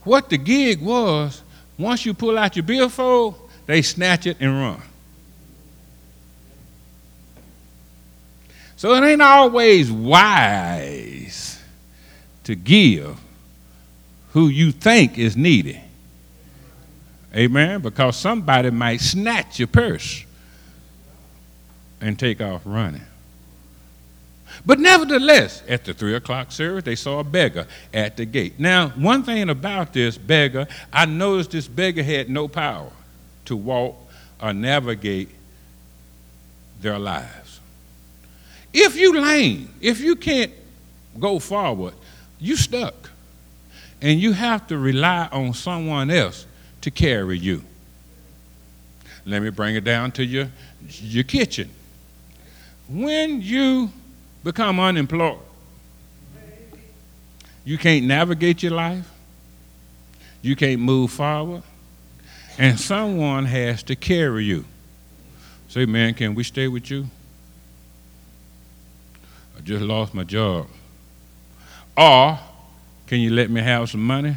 What 0.05 0.31
the 0.31 0.39
gig 0.39 0.81
was, 0.81 1.43
once 1.77 2.07
you 2.07 2.15
pull 2.15 2.39
out 2.39 2.57
your 2.57 2.63
billfold, 2.63 3.35
they 3.67 3.83
snatch 3.83 4.27
it 4.27 4.39
and 4.41 4.53
run. 4.53 4.81
So 8.79 8.95
it 8.95 9.05
ain't 9.05 9.21
always 9.21 9.91
wise 9.91 11.61
to 12.45 12.55
give 12.55 13.19
who 14.31 14.47
you 14.47 14.71
think 14.71 15.19
is 15.19 15.37
needy. 15.37 15.81
Amen? 17.35 17.81
Because 17.81 18.17
somebody 18.17 18.71
might 18.71 19.01
snatch 19.01 19.59
your 19.59 19.67
purse 19.67 20.25
and 22.01 22.17
take 22.17 22.41
off 22.41 22.63
running. 22.65 23.03
But 24.65 24.79
nevertheless, 24.79 25.65
at 25.67 25.85
the 25.85 25.93
three 25.93 26.15
o'clock 26.15 26.53
service, 26.53 26.85
they 26.85 26.95
saw 26.95 27.19
a 27.19 27.25
beggar 27.25 27.67
at 27.93 28.17
the 28.17 28.27
gate. 28.27 28.61
Now, 28.61 28.91
one 28.91 29.25
thing 29.25 29.51
about 29.51 29.93
this 29.93 30.17
beggar, 30.17 30.69
I 30.93 31.05
noticed 31.05 31.51
this 31.51 31.67
beggar 31.67 32.05
had 32.05 32.31
no 32.31 32.47
power 32.47 32.93
to 33.47 33.57
walk 33.57 33.97
or 34.41 34.53
navigate 34.53 35.31
their 36.81 37.01
lives. 37.01 37.48
If 38.81 38.97
you 38.97 39.21
lame, 39.21 39.75
if 39.81 40.01
you 40.01 40.15
can't 40.15 40.53
go 41.19 41.41
forward, 41.41 41.95
you 42.39 42.55
stuck. 42.55 43.11
And 44.01 44.21
you 44.21 44.33
have 44.33 44.69
to 44.69 44.79
rely 44.79 45.29
on 45.33 45.53
someone 45.53 46.13
else 46.13 46.47
to 46.83 46.91
carry 46.93 47.37
you. 47.39 47.65
Let 49.27 49.43
me 49.43 49.51
bring 49.51 49.75
it 49.75 49.83
down 49.83 50.13
to 50.13 50.25
your, 50.25 50.49
your 50.89 51.25
kitchen. 51.25 51.71
When 52.89 53.43
you 53.43 53.91
become 54.45 54.79
unemployed, 54.79 55.41
you 57.65 57.79
can't 57.79 58.07
navigate 58.07 58.63
your 58.63 58.73
life, 58.73 59.11
you 60.41 60.55
can't 60.55 60.81
move 60.81 61.11
forward, 61.11 61.65
and 62.59 62.79
someone 62.79 63.45
has 63.45 63.83
to 63.83 63.97
carry 63.97 64.45
you. 64.45 64.65
Say, 65.67 65.85
man, 65.85 66.15
can 66.15 66.37
we 66.37 66.45
stay 66.45 66.69
with 66.69 66.89
you? 66.93 67.09
I 69.59 69.61
just 69.63 69.83
lost 69.83 70.15
my 70.15 70.23
job. 70.23 70.69
Or, 71.97 72.39
can 73.09 73.21
you 73.21 73.31
let 73.31 73.51
me 73.51 73.61
have 73.61 73.91
some 73.91 74.03
money? 74.07 74.37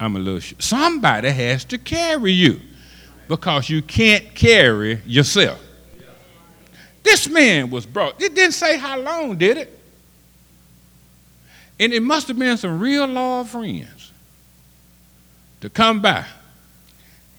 I'm 0.00 0.16
a 0.16 0.18
little. 0.18 0.40
Sh-. 0.40 0.54
Somebody 0.58 1.28
has 1.28 1.64
to 1.66 1.78
carry 1.78 2.32
you 2.32 2.60
because 3.28 3.68
you 3.68 3.82
can't 3.82 4.34
carry 4.34 5.00
yourself. 5.04 5.60
This 7.02 7.28
man 7.28 7.68
was 7.68 7.84
brought. 7.84 8.20
It 8.22 8.34
didn't 8.34 8.54
say 8.54 8.78
how 8.78 8.98
long, 8.98 9.36
did 9.36 9.58
it? 9.58 9.78
And 11.78 11.92
it 11.92 12.00
must 12.00 12.28
have 12.28 12.38
been 12.38 12.56
some 12.56 12.80
real 12.80 13.06
law 13.06 13.44
friends 13.44 14.12
to 15.60 15.68
come 15.68 16.00
by 16.00 16.24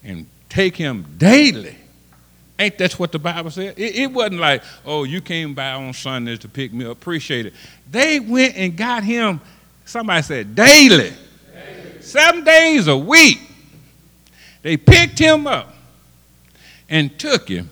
and 0.04 0.28
take 0.50 0.76
him 0.76 1.06
daily 1.18 1.78
Ain't 2.58 2.78
that 2.78 2.94
what 2.94 3.12
the 3.12 3.20
Bible 3.20 3.52
said? 3.52 3.78
It, 3.78 3.96
it, 3.96 4.12
wasn't 4.12 4.40
like, 4.40 4.64
oh, 4.86 5.04
you 5.04 5.20
came 5.20 5.54
by 5.54 5.72
on 5.72 5.94
Sundays 5.94 6.40
to 6.40 6.48
pick 6.48 6.72
me 6.72 6.86
up. 6.86 6.94
Appreciate 6.94 7.48
it. 7.48 7.54
They 7.92 8.20
went 8.20 8.56
and 8.56 8.78
got 8.78 9.04
him, 9.04 9.42
somebody 9.84 10.22
said, 10.22 10.56
daily. 10.56 11.12
daily. 11.54 12.02
Seven 12.02 12.46
days 12.46 12.88
a 12.88 12.96
week. 12.96 13.40
They 14.62 14.78
picked 14.78 15.20
him 15.20 15.48
up 15.48 15.76
and 16.90 17.18
took 17.20 17.50
him 17.50 17.70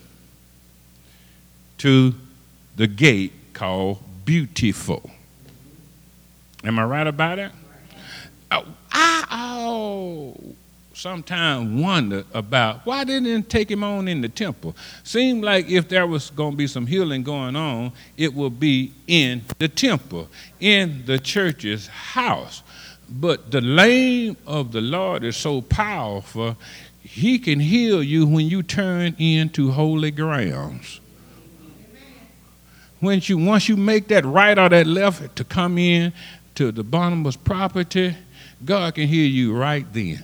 to 1.78 2.14
the 2.76 2.88
gate 2.88 3.32
called 3.54 4.00
Beautiful. 4.26 5.10
Am 6.64 6.78
I 6.78 6.84
right 6.84 7.08
about 7.08 7.40
it? 7.40 7.52
Oh, 8.52 8.66
I, 8.92 9.26
oh, 9.32 10.56
sometimes 10.94 11.82
wonder 11.82 12.24
about 12.34 12.86
why 12.86 13.04
didn't 13.04 13.24
they 13.24 13.42
take 13.42 13.70
him 13.70 13.84
on 13.84 14.08
in 14.08 14.22
the 14.22 14.30
temple? 14.30 14.76
Seemed 15.04 15.44
like 15.44 15.70
if 15.70 15.90
there 15.90 16.08
was 16.08 16.30
going 16.30 16.52
to 16.52 16.58
be 16.58 16.68
some 16.68 16.88
healing 16.88 17.24
going 17.24 17.56
on, 17.56 17.92
it 18.16 18.34
would 18.34 18.60
be 18.60 18.94
in 19.08 19.42
the 19.58 19.68
temple, 19.68 20.30
in 20.60 21.04
the 21.06 21.20
church's 21.20 21.88
house. 21.88 22.64
But 23.10 23.52
the 23.52 23.62
name 23.62 24.38
of 24.46 24.72
the 24.72 24.82
Lord 24.82 25.24
is 25.24 25.36
so 25.36 25.62
powerful, 25.62 26.56
he 27.02 27.38
can 27.38 27.60
heal 27.60 28.02
you 28.02 28.26
when 28.26 28.48
you 28.48 28.64
turn 28.64 29.16
into 29.18 29.72
holy 29.72 30.12
grounds. 30.12 31.00
When 33.00 33.20
you 33.24 33.38
once 33.38 33.68
you 33.68 33.76
make 33.76 34.08
that 34.08 34.24
right 34.24 34.58
or 34.58 34.70
that 34.70 34.88
left 34.88 35.36
to 35.36 35.44
come 35.44 35.78
in 35.78 36.14
to 36.56 36.72
the 36.72 36.84
Barnabas 36.84 37.36
property, 37.36 38.16
God 38.64 38.96
can 38.96 39.08
heal 39.08 39.30
you 39.30 39.54
right 39.54 39.86
then. 39.92 40.24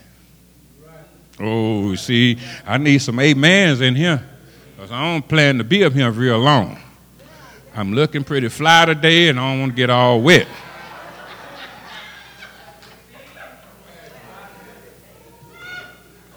Oh, 1.40 1.96
see, 1.96 2.38
I 2.66 2.78
need 2.78 3.00
some 3.00 3.20
amens 3.20 3.82
in 3.82 3.96
here. 3.96 4.22
Because 4.76 4.92
I 4.92 5.12
don't 5.12 5.28
plan 5.28 5.58
to 5.58 5.64
be 5.64 5.84
up 5.84 5.94
here 5.94 6.12
real 6.12 6.40
long. 6.40 6.78
I'm 7.76 7.94
looking 7.94 8.24
pretty 8.24 8.50
fly 8.50 8.86
today 8.86 9.30
and 9.30 9.40
I 9.40 9.52
don't 9.52 9.60
want 9.62 9.72
to 9.74 9.76
get 9.76 9.90
all 9.90 10.22
wet. 10.22 10.48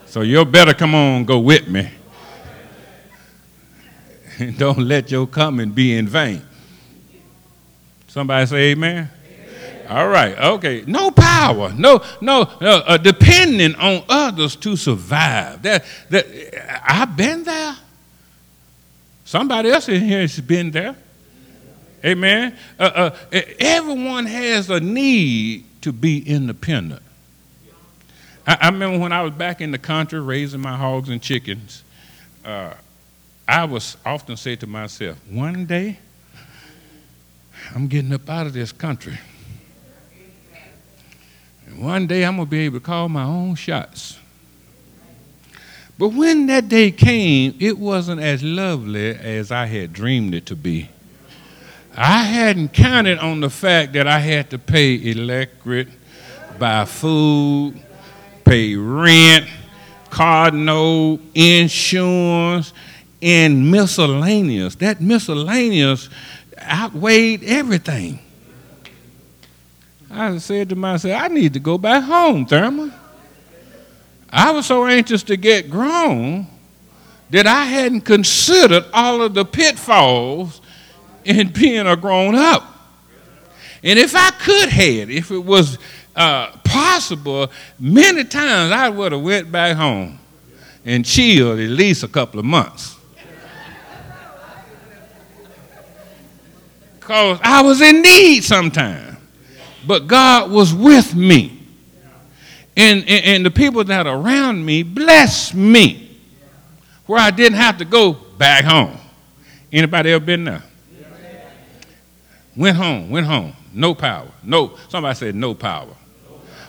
So 0.06 0.20
you 0.20 0.44
better 0.44 0.74
come 0.74 0.94
on 0.94 1.24
go 1.24 1.38
with 1.40 1.66
me. 1.68 1.88
And 4.38 4.58
don't 4.58 4.80
let 4.80 5.10
your 5.10 5.26
coming 5.26 5.70
be 5.70 5.96
in 5.96 6.06
vain. 6.06 6.42
Somebody 8.08 8.44
say 8.44 8.72
amen. 8.72 9.08
All 9.92 10.08
right. 10.08 10.38
Okay. 10.38 10.84
No 10.86 11.10
power. 11.10 11.70
No. 11.76 12.02
No. 12.22 12.42
Uh, 12.42 12.82
uh, 12.86 12.96
depending 12.96 13.74
on 13.74 14.02
others 14.08 14.56
to 14.56 14.74
survive. 14.74 15.60
That. 15.62 15.84
That. 16.08 16.26
I've 16.82 17.14
been 17.14 17.44
there. 17.44 17.76
Somebody 19.26 19.70
else 19.70 19.88
in 19.90 20.00
here 20.00 20.22
has 20.22 20.40
been 20.40 20.70
there. 20.70 20.96
Amen. 22.04 22.56
Uh, 22.78 23.10
uh 23.32 23.40
everyone 23.60 24.24
has 24.26 24.70
a 24.70 24.80
need 24.80 25.64
to 25.82 25.92
be 25.92 26.26
independent. 26.26 27.02
I, 28.46 28.58
I, 28.62 28.66
remember 28.70 28.98
when 28.98 29.12
I 29.12 29.22
was 29.22 29.32
back 29.32 29.60
in 29.60 29.72
the 29.72 29.78
country 29.78 30.20
raising 30.20 30.60
my 30.60 30.76
hogs 30.76 31.10
and 31.10 31.20
chickens. 31.20 31.84
Uh, 32.44 32.72
I 33.46 33.66
was 33.66 33.98
often 34.06 34.36
say 34.36 34.56
to 34.56 34.66
myself, 34.66 35.18
one 35.28 35.66
day 35.66 35.98
I'm 37.74 37.88
getting 37.88 38.12
up 38.12 38.28
out 38.28 38.46
of 38.46 38.54
this 38.54 38.72
country. 38.72 39.18
And 41.72 41.82
one 41.82 42.06
day 42.06 42.24
I'm 42.24 42.36
going 42.36 42.46
to 42.46 42.50
be 42.50 42.60
able 42.60 42.80
to 42.80 42.84
call 42.84 43.08
my 43.08 43.24
own 43.24 43.54
shots. 43.54 44.18
But 45.98 46.08
when 46.08 46.46
that 46.46 46.68
day 46.68 46.90
came, 46.90 47.56
it 47.60 47.78
wasn't 47.78 48.20
as 48.20 48.42
lovely 48.42 49.10
as 49.10 49.50
I 49.50 49.66
had 49.66 49.92
dreamed 49.92 50.34
it 50.34 50.46
to 50.46 50.56
be. 50.56 50.90
I 51.96 52.24
hadn't 52.24 52.72
counted 52.72 53.18
on 53.18 53.40
the 53.40 53.50
fact 53.50 53.92
that 53.92 54.06
I 54.06 54.18
had 54.18 54.50
to 54.50 54.58
pay 54.58 54.94
electric, 55.10 55.88
buy 56.58 56.84
food, 56.84 57.80
pay 58.44 58.74
rent, 58.74 59.46
card 60.10 60.54
note, 60.54 61.20
insurance, 61.34 62.72
and 63.20 63.70
miscellaneous. 63.70 64.74
That 64.76 65.00
miscellaneous 65.00 66.08
outweighed 66.58 67.44
everything. 67.44 68.18
I 70.12 70.36
said 70.38 70.68
to 70.68 70.76
myself, 70.76 71.20
I 71.20 71.28
need 71.28 71.54
to 71.54 71.60
go 71.60 71.78
back 71.78 72.04
home, 72.04 72.44
Thurman. 72.44 72.92
I 74.28 74.50
was 74.50 74.66
so 74.66 74.86
anxious 74.86 75.22
to 75.24 75.36
get 75.38 75.70
grown 75.70 76.46
that 77.30 77.46
I 77.46 77.64
hadn't 77.64 78.02
considered 78.02 78.84
all 78.92 79.22
of 79.22 79.32
the 79.32 79.44
pitfalls 79.44 80.60
in 81.24 81.48
being 81.52 81.86
a 81.86 81.96
grown 81.96 82.34
up. 82.34 82.64
And 83.82 83.98
if 83.98 84.14
I 84.14 84.30
could 84.32 84.68
have, 84.68 85.10
if 85.10 85.30
it 85.30 85.38
was 85.38 85.78
uh, 86.14 86.52
possible, 86.58 87.50
many 87.80 88.24
times 88.24 88.70
I 88.70 88.90
would 88.90 89.12
have 89.12 89.22
went 89.22 89.50
back 89.50 89.76
home 89.76 90.18
and 90.84 91.06
chilled 91.06 91.58
at 91.58 91.70
least 91.70 92.02
a 92.02 92.08
couple 92.08 92.38
of 92.38 92.44
months. 92.44 92.96
Because 97.00 97.40
I 97.42 97.62
was 97.62 97.80
in 97.80 98.00
need 98.00 98.44
sometimes 98.44 99.11
but 99.86 100.06
God 100.06 100.50
was 100.50 100.72
with 100.74 101.14
me. 101.14 101.58
And, 102.76 103.00
and, 103.00 103.24
and, 103.24 103.46
the 103.46 103.50
people 103.50 103.84
that 103.84 104.06
around 104.06 104.64
me 104.64 104.82
blessed 104.82 105.54
me 105.54 106.18
where 107.04 107.20
I 107.20 107.30
didn't 107.30 107.58
have 107.58 107.76
to 107.78 107.84
go 107.84 108.14
back 108.14 108.64
home. 108.64 108.96
Anybody 109.70 110.12
ever 110.12 110.24
been 110.24 110.44
there? 110.44 110.62
Went 112.56 112.76
home, 112.76 113.10
went 113.10 113.26
home. 113.26 113.52
No 113.74 113.94
power. 113.94 114.28
No, 114.42 114.76
somebody 114.88 115.14
said 115.16 115.34
no 115.34 115.54
power. 115.54 115.94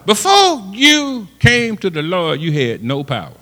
Before 0.06 0.62
you 0.74 1.28
came 1.40 1.78
to 1.78 1.90
the 1.90 2.02
Lord, 2.02 2.42
you 2.42 2.52
had 2.52 2.84
no 2.84 3.04
power. 3.04 3.38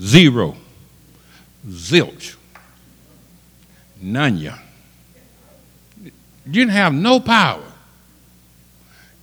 Zero. 0.00 0.56
Zilch. 1.66 2.36
None. 4.00 4.54
You 6.48 6.54
didn't 6.54 6.70
have 6.70 6.94
no 6.94 7.20
power. 7.20 7.62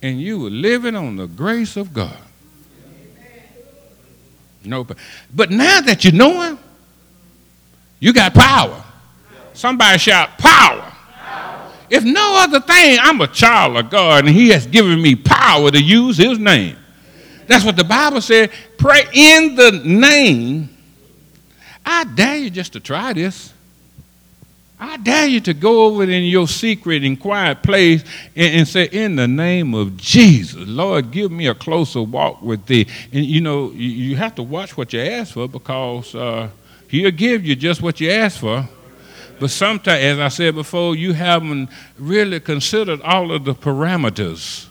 And 0.00 0.20
you 0.20 0.38
were 0.38 0.50
living 0.50 0.94
on 0.94 1.16
the 1.16 1.26
grace 1.26 1.76
of 1.76 1.92
God. 1.92 2.16
No, 4.62 4.86
but 5.34 5.50
now 5.50 5.80
that 5.80 6.04
you 6.04 6.12
know 6.12 6.40
Him, 6.42 6.58
you 7.98 8.12
got 8.12 8.32
power. 8.32 8.84
Somebody 9.54 9.98
shout, 9.98 10.38
power. 10.38 10.92
power. 11.16 11.72
If 11.90 12.04
no 12.04 12.36
other 12.44 12.60
thing, 12.60 12.98
I'm 13.00 13.20
a 13.20 13.26
child 13.26 13.76
of 13.76 13.90
God, 13.90 14.26
and 14.26 14.34
He 14.34 14.50
has 14.50 14.64
given 14.64 15.02
me 15.02 15.16
power 15.16 15.72
to 15.72 15.82
use 15.82 16.16
His 16.16 16.38
name. 16.38 16.76
That's 17.48 17.64
what 17.64 17.74
the 17.74 17.84
Bible 17.84 18.20
said. 18.20 18.52
Pray 18.78 19.02
in 19.12 19.56
the 19.56 19.72
name. 19.84 20.68
I 21.84 22.04
dare 22.04 22.36
you 22.36 22.50
just 22.50 22.74
to 22.74 22.80
try 22.80 23.12
this. 23.12 23.52
I 24.78 24.98
dare 24.98 25.26
you 25.26 25.40
to 25.40 25.54
go 25.54 25.86
over 25.86 26.02
in 26.04 26.24
your 26.24 26.46
secret 26.46 27.02
and 27.02 27.18
quiet 27.18 27.62
place 27.62 28.04
and, 28.34 28.56
and, 28.56 28.68
say, 28.68 28.88
In 28.92 29.16
the 29.16 29.26
name 29.26 29.74
of 29.74 29.96
Jesus, 29.96 30.68
Lord, 30.68 31.10
give 31.10 31.32
me 31.32 31.46
a 31.46 31.54
closer 31.54 32.02
walk 32.02 32.42
with 32.42 32.66
thee. 32.66 32.86
And 33.12 33.24
you 33.24 33.40
know, 33.40 33.70
you, 33.70 33.88
you 33.88 34.16
have 34.16 34.34
to 34.34 34.42
watch 34.42 34.76
what 34.76 34.92
you 34.92 35.00
ask 35.00 35.32
for 35.32 35.48
because 35.48 36.14
uh, 36.14 36.50
he'll 36.88 37.10
give 37.10 37.46
you 37.46 37.56
just 37.56 37.80
what 37.80 38.00
you 38.00 38.10
ask 38.10 38.38
for. 38.38 38.68
But 39.40 39.50
sometimes, 39.50 40.02
as 40.02 40.18
I 40.18 40.28
said 40.28 40.54
before, 40.54 40.94
you 40.94 41.14
haven't 41.14 41.70
really 41.98 42.40
considered 42.40 43.00
all 43.02 43.32
of 43.32 43.44
the 43.44 43.54
parameters 43.54 44.66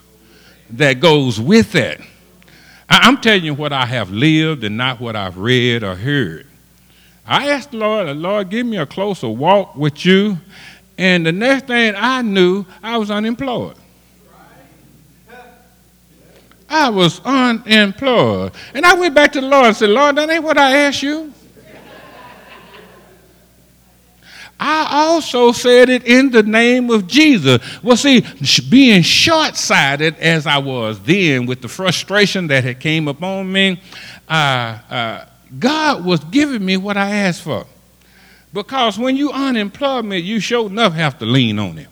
that 0.70 1.00
goes 1.00 1.40
with 1.40 1.72
that. 1.72 2.00
I'm 2.88 3.20
telling 3.20 3.44
you 3.44 3.54
what 3.54 3.72
I 3.72 3.86
have 3.86 4.10
lived 4.10 4.62
and 4.62 4.76
not 4.76 5.00
what 5.00 5.16
I've 5.16 5.38
read 5.38 5.82
or 5.82 5.96
heard. 5.96 6.46
I 7.26 7.48
asked 7.48 7.72
the 7.72 7.78
Lord, 7.78 8.16
Lord, 8.16 8.50
give 8.50 8.66
me 8.66 8.76
a 8.76 8.86
closer 8.86 9.28
walk 9.28 9.74
with 9.76 10.04
you. 10.04 10.38
And 10.98 11.26
the 11.26 11.32
next 11.32 11.66
thing 11.66 11.94
I 11.96 12.22
knew, 12.22 12.64
I 12.82 12.96
was 12.96 13.10
unemployed. 13.10 13.76
I 16.68 16.88
was 16.88 17.20
unemployed. 17.24 18.52
And 18.74 18.84
I 18.84 18.94
went 18.94 19.14
back 19.14 19.32
to 19.32 19.40
the 19.40 19.46
Lord 19.46 19.66
and 19.66 19.76
said, 19.76 19.90
Lord, 19.90 20.16
that 20.16 20.28
ain't 20.30 20.42
what 20.42 20.58
I 20.58 20.76
asked 20.78 21.02
you. 21.02 21.32
I 24.58 24.88
also 24.90 25.52
said 25.52 25.90
it 25.90 26.04
in 26.06 26.30
the 26.30 26.42
name 26.42 26.90
of 26.90 27.06
Jesus. 27.06 27.60
Well, 27.82 27.96
see, 27.96 28.24
being 28.70 29.02
short 29.02 29.54
sighted 29.54 30.16
as 30.18 30.46
I 30.46 30.56
was 30.58 30.98
then 31.00 31.44
with 31.44 31.60
the 31.60 31.68
frustration 31.68 32.46
that 32.46 32.64
had 32.64 32.80
came 32.80 33.06
upon 33.06 33.52
me, 33.52 33.82
uh, 34.28 34.32
uh, 34.32 35.24
God 35.58 36.04
was 36.04 36.20
giving 36.24 36.64
me 36.64 36.76
what 36.76 36.96
I 36.96 37.10
asked 37.10 37.42
for. 37.42 37.66
Because 38.52 38.98
when 38.98 39.16
you 39.16 39.32
unemployment, 39.32 40.24
you 40.24 40.40
sure 40.40 40.66
enough 40.66 40.94
have 40.94 41.18
to 41.18 41.26
lean 41.26 41.58
on 41.58 41.76
him. 41.76 41.90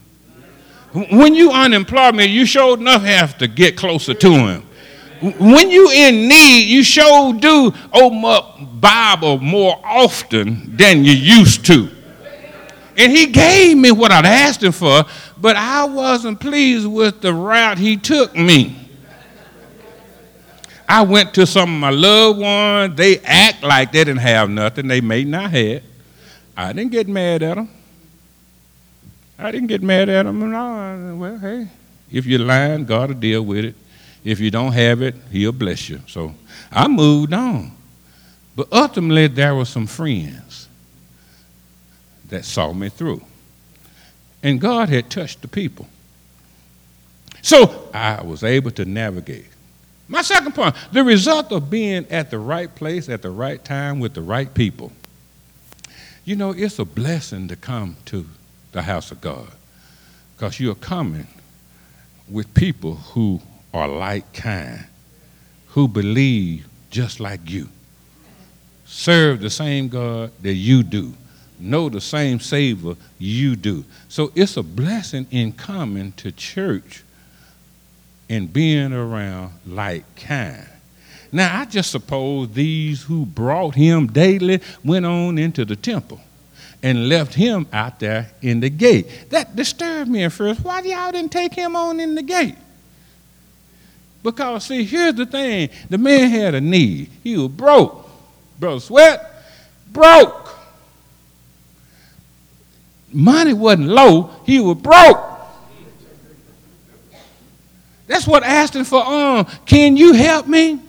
When 1.10 1.34
you 1.34 1.50
unemployment, 1.50 2.30
you 2.30 2.46
sure 2.46 2.78
enough 2.78 3.02
have 3.02 3.36
to 3.38 3.48
get 3.48 3.76
closer 3.76 4.14
to 4.14 4.30
him. 4.30 4.62
When 5.20 5.70
you 5.70 5.90
in 5.90 6.28
need, 6.28 6.64
you 6.68 6.84
sure 6.84 7.32
do 7.32 7.72
open 7.92 8.24
up 8.24 8.80
Bible 8.80 9.38
more 9.38 9.80
often 9.82 10.76
than 10.76 11.04
you 11.04 11.12
used 11.12 11.66
to. 11.66 11.90
And 12.96 13.10
he 13.10 13.26
gave 13.26 13.76
me 13.76 13.90
what 13.90 14.12
I'd 14.12 14.24
asked 14.24 14.62
him 14.62 14.72
for, 14.72 15.04
but 15.36 15.56
I 15.56 15.84
wasn't 15.84 16.40
pleased 16.40 16.86
with 16.86 17.20
the 17.20 17.34
route 17.34 17.78
he 17.78 17.96
took 17.96 18.36
me. 18.36 18.83
I 20.94 21.02
went 21.02 21.34
to 21.34 21.44
some 21.44 21.74
of 21.74 21.80
my 21.80 21.90
loved 21.90 22.38
ones. 22.38 22.94
They 22.94 23.18
act 23.18 23.64
like 23.64 23.90
they 23.90 24.04
didn't 24.04 24.18
have 24.18 24.48
nothing. 24.48 24.86
They 24.86 25.00
may 25.00 25.24
not 25.24 25.50
have. 25.50 25.82
I 26.56 26.72
didn't 26.72 26.92
get 26.92 27.08
mad 27.08 27.42
at 27.42 27.56
them. 27.56 27.68
I 29.36 29.50
didn't 29.50 29.66
get 29.66 29.82
mad 29.82 30.08
at 30.08 30.24
them. 30.24 30.38
No, 30.38 31.16
well, 31.16 31.36
hey, 31.36 31.66
if 32.12 32.26
you're 32.26 32.38
lying, 32.38 32.84
God 32.84 33.08
will 33.08 33.16
deal 33.16 33.42
with 33.42 33.64
it. 33.64 33.74
If 34.22 34.38
you 34.38 34.52
don't 34.52 34.70
have 34.70 35.02
it, 35.02 35.16
He'll 35.32 35.50
bless 35.50 35.88
you. 35.88 36.00
So 36.06 36.32
I 36.70 36.86
moved 36.86 37.32
on. 37.32 37.72
But 38.54 38.68
ultimately, 38.70 39.26
there 39.26 39.56
were 39.56 39.64
some 39.64 39.88
friends 39.88 40.68
that 42.28 42.44
saw 42.44 42.72
me 42.72 42.88
through. 42.88 43.20
And 44.44 44.60
God 44.60 44.88
had 44.90 45.10
touched 45.10 45.42
the 45.42 45.48
people. 45.48 45.88
So 47.42 47.88
I 47.92 48.22
was 48.22 48.44
able 48.44 48.70
to 48.70 48.84
navigate. 48.84 49.46
My 50.08 50.22
second 50.22 50.54
point 50.54 50.74
the 50.92 51.02
result 51.02 51.52
of 51.52 51.70
being 51.70 52.06
at 52.10 52.30
the 52.30 52.38
right 52.38 52.72
place 52.74 53.08
at 53.08 53.22
the 53.22 53.30
right 53.30 53.64
time 53.64 54.00
with 54.00 54.14
the 54.14 54.22
right 54.22 54.52
people. 54.52 54.92
You 56.24 56.36
know, 56.36 56.50
it's 56.52 56.78
a 56.78 56.84
blessing 56.84 57.48
to 57.48 57.56
come 57.56 57.96
to 58.06 58.26
the 58.72 58.82
house 58.82 59.10
of 59.10 59.20
God 59.20 59.48
because 60.34 60.58
you're 60.58 60.74
coming 60.74 61.26
with 62.28 62.52
people 62.54 62.94
who 62.94 63.40
are 63.72 63.88
like 63.88 64.32
kind, 64.32 64.86
who 65.68 65.86
believe 65.86 66.66
just 66.90 67.20
like 67.20 67.50
you, 67.50 67.68
serve 68.86 69.40
the 69.40 69.50
same 69.50 69.88
God 69.88 70.32
that 70.42 70.54
you 70.54 70.82
do, 70.82 71.12
know 71.58 71.88
the 71.88 72.00
same 72.00 72.40
Savior 72.40 72.94
you 73.18 73.56
do. 73.56 73.84
So 74.08 74.32
it's 74.34 74.56
a 74.56 74.62
blessing 74.62 75.26
in 75.30 75.52
coming 75.52 76.12
to 76.12 76.32
church 76.32 77.03
and 78.28 78.52
being 78.52 78.92
around 78.92 79.52
like 79.66 80.04
kind. 80.16 80.66
Now, 81.32 81.60
I 81.60 81.64
just 81.64 81.90
suppose 81.90 82.52
these 82.52 83.02
who 83.02 83.26
brought 83.26 83.74
him 83.74 84.06
daily 84.06 84.60
went 84.84 85.04
on 85.04 85.36
into 85.36 85.64
the 85.64 85.74
temple 85.74 86.20
and 86.82 87.08
left 87.08 87.34
him 87.34 87.66
out 87.72 87.98
there 87.98 88.30
in 88.40 88.60
the 88.60 88.70
gate. 88.70 89.30
That 89.30 89.56
disturbed 89.56 90.10
me 90.10 90.22
at 90.22 90.32
first. 90.32 90.62
Why 90.62 90.80
y'all 90.82 91.10
didn't 91.10 91.32
take 91.32 91.54
him 91.54 91.74
on 91.74 91.98
in 91.98 92.14
the 92.14 92.22
gate? 92.22 92.54
Because, 94.22 94.64
see, 94.64 94.84
here's 94.84 95.14
the 95.14 95.26
thing 95.26 95.70
the 95.90 95.98
man 95.98 96.30
had 96.30 96.54
a 96.54 96.60
need. 96.60 97.10
He 97.22 97.36
was 97.36 97.50
broke. 97.50 98.08
Brother 98.58 98.80
Sweat, 98.80 99.44
broke. 99.92 100.50
Money 103.12 103.52
wasn't 103.52 103.88
low, 103.88 104.30
he 104.44 104.60
was 104.60 104.76
broke. 104.78 105.33
That's 108.06 108.26
what 108.26 108.42
asking 108.42 108.84
for 108.84 109.04
um, 109.04 109.46
can 109.64 109.96
you 109.96 110.12
help 110.12 110.46
me? 110.46 110.80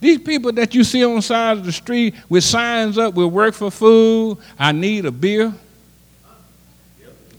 These 0.00 0.18
people 0.18 0.52
that 0.52 0.74
you 0.74 0.84
see 0.84 1.04
on 1.04 1.16
the 1.16 1.22
side 1.22 1.58
of 1.58 1.64
the 1.64 1.72
street 1.72 2.14
with 2.28 2.44
signs 2.44 2.98
up, 2.98 3.14
will 3.14 3.30
work 3.30 3.54
for 3.54 3.70
food, 3.70 4.38
I 4.58 4.72
need 4.72 5.06
a 5.06 5.10
beer. 5.10 5.52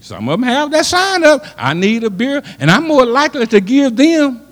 Some 0.00 0.28
of 0.28 0.40
them 0.40 0.48
have 0.48 0.70
that 0.70 0.86
sign 0.86 1.24
up, 1.24 1.44
I 1.56 1.74
need 1.74 2.04
a 2.04 2.10
beer, 2.10 2.42
and 2.58 2.70
I'm 2.70 2.86
more 2.86 3.04
likely 3.04 3.46
to 3.46 3.60
give 3.60 3.96
them 3.96 4.46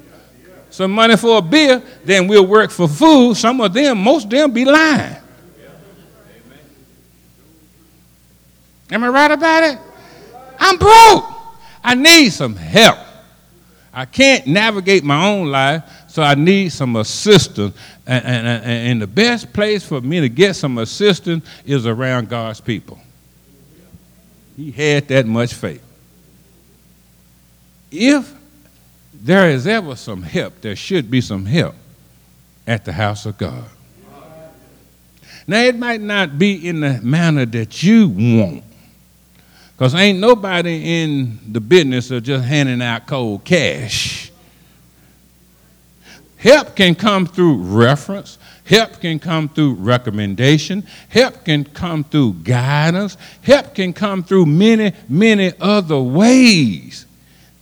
some 0.71 0.93
money 0.93 1.17
for 1.17 1.39
a 1.39 1.43
beer 1.43 1.83
than 2.05 2.29
we'll 2.29 2.47
work 2.47 2.71
for 2.71 2.89
food. 2.89 3.37
Some 3.37 3.61
of 3.61 3.73
them, 3.73 3.99
most 3.99 4.25
of 4.25 4.31
them 4.31 4.53
be 4.53 4.65
lying. 4.65 5.17
Am 8.91 9.03
I 9.03 9.09
right 9.09 9.31
about 9.31 9.65
it? 9.65 9.79
I'm 10.59 10.79
broke. 10.79 11.25
I 11.83 11.95
need 11.95 12.31
some 12.31 12.55
help. 12.55 13.06
I 13.99 14.05
can't 14.05 14.47
navigate 14.47 15.05
my 15.05 15.27
own 15.27 15.47
life, 15.47 15.83
so 16.07 16.23
I 16.23 16.35
need 16.35 16.69
some 16.69 16.97
assistance. 16.97 17.75
And, 18.07 18.25
and, 18.27 18.65
and 18.67 19.03
the 19.03 19.07
best 19.07 19.55
place 19.55 19.87
for 19.87 20.03
me 20.03 20.21
to 20.21 20.29
get 20.29 20.55
some 20.55 20.77
assistance 20.77 21.49
is 21.65 21.87
around 21.87 22.29
God's 22.29 22.61
people. 22.61 23.01
He 24.55 24.71
had 24.71 25.09
that 25.09 25.27
much 25.27 25.55
faith. 25.55 25.83
If 27.91 28.35
there 29.15 29.49
is 29.49 29.67
ever 29.67 29.97
some 29.97 30.23
help, 30.23 30.61
there 30.61 30.77
should 30.77 31.11
be 31.11 31.23
some 31.23 31.47
help 31.47 31.75
at 32.67 32.85
the 32.85 32.93
house 32.93 33.25
of 33.25 33.39
God. 33.39 33.65
Now, 35.47 35.63
it 35.63 35.79
might 35.79 36.03
not 36.03 36.39
be 36.39 36.69
in 36.69 36.81
the 36.81 37.01
manner 37.01 37.47
that 37.47 37.83
you 37.83 38.09
want, 38.09 38.65
because 39.77 39.95
ain't 39.95 40.19
nobody 40.19 41.03
in 41.03 41.39
the 41.53 41.61
business 41.61 42.11
of 42.11 42.23
just 42.23 42.47
handing 42.47 42.81
out 42.81 43.07
cold 43.07 43.45
cash. 43.45 44.33
Help 46.39 46.75
can 46.75 46.95
come 46.95 47.27
through 47.27 47.57
reference. 47.59 48.39
Help 48.65 49.01
can 49.01 49.19
come 49.19 49.51
through 49.51 49.75
recommendation. 49.75 50.83
Help 51.11 51.45
can 51.45 51.65
come 51.65 52.05
through 52.05 52.33
guidance. 52.43 53.19
Help 53.43 53.75
can 53.75 53.93
come 53.93 54.23
through 54.23 54.47
many, 54.47 54.93
many 55.09 55.53
other 55.61 56.01
ways. 56.01 57.05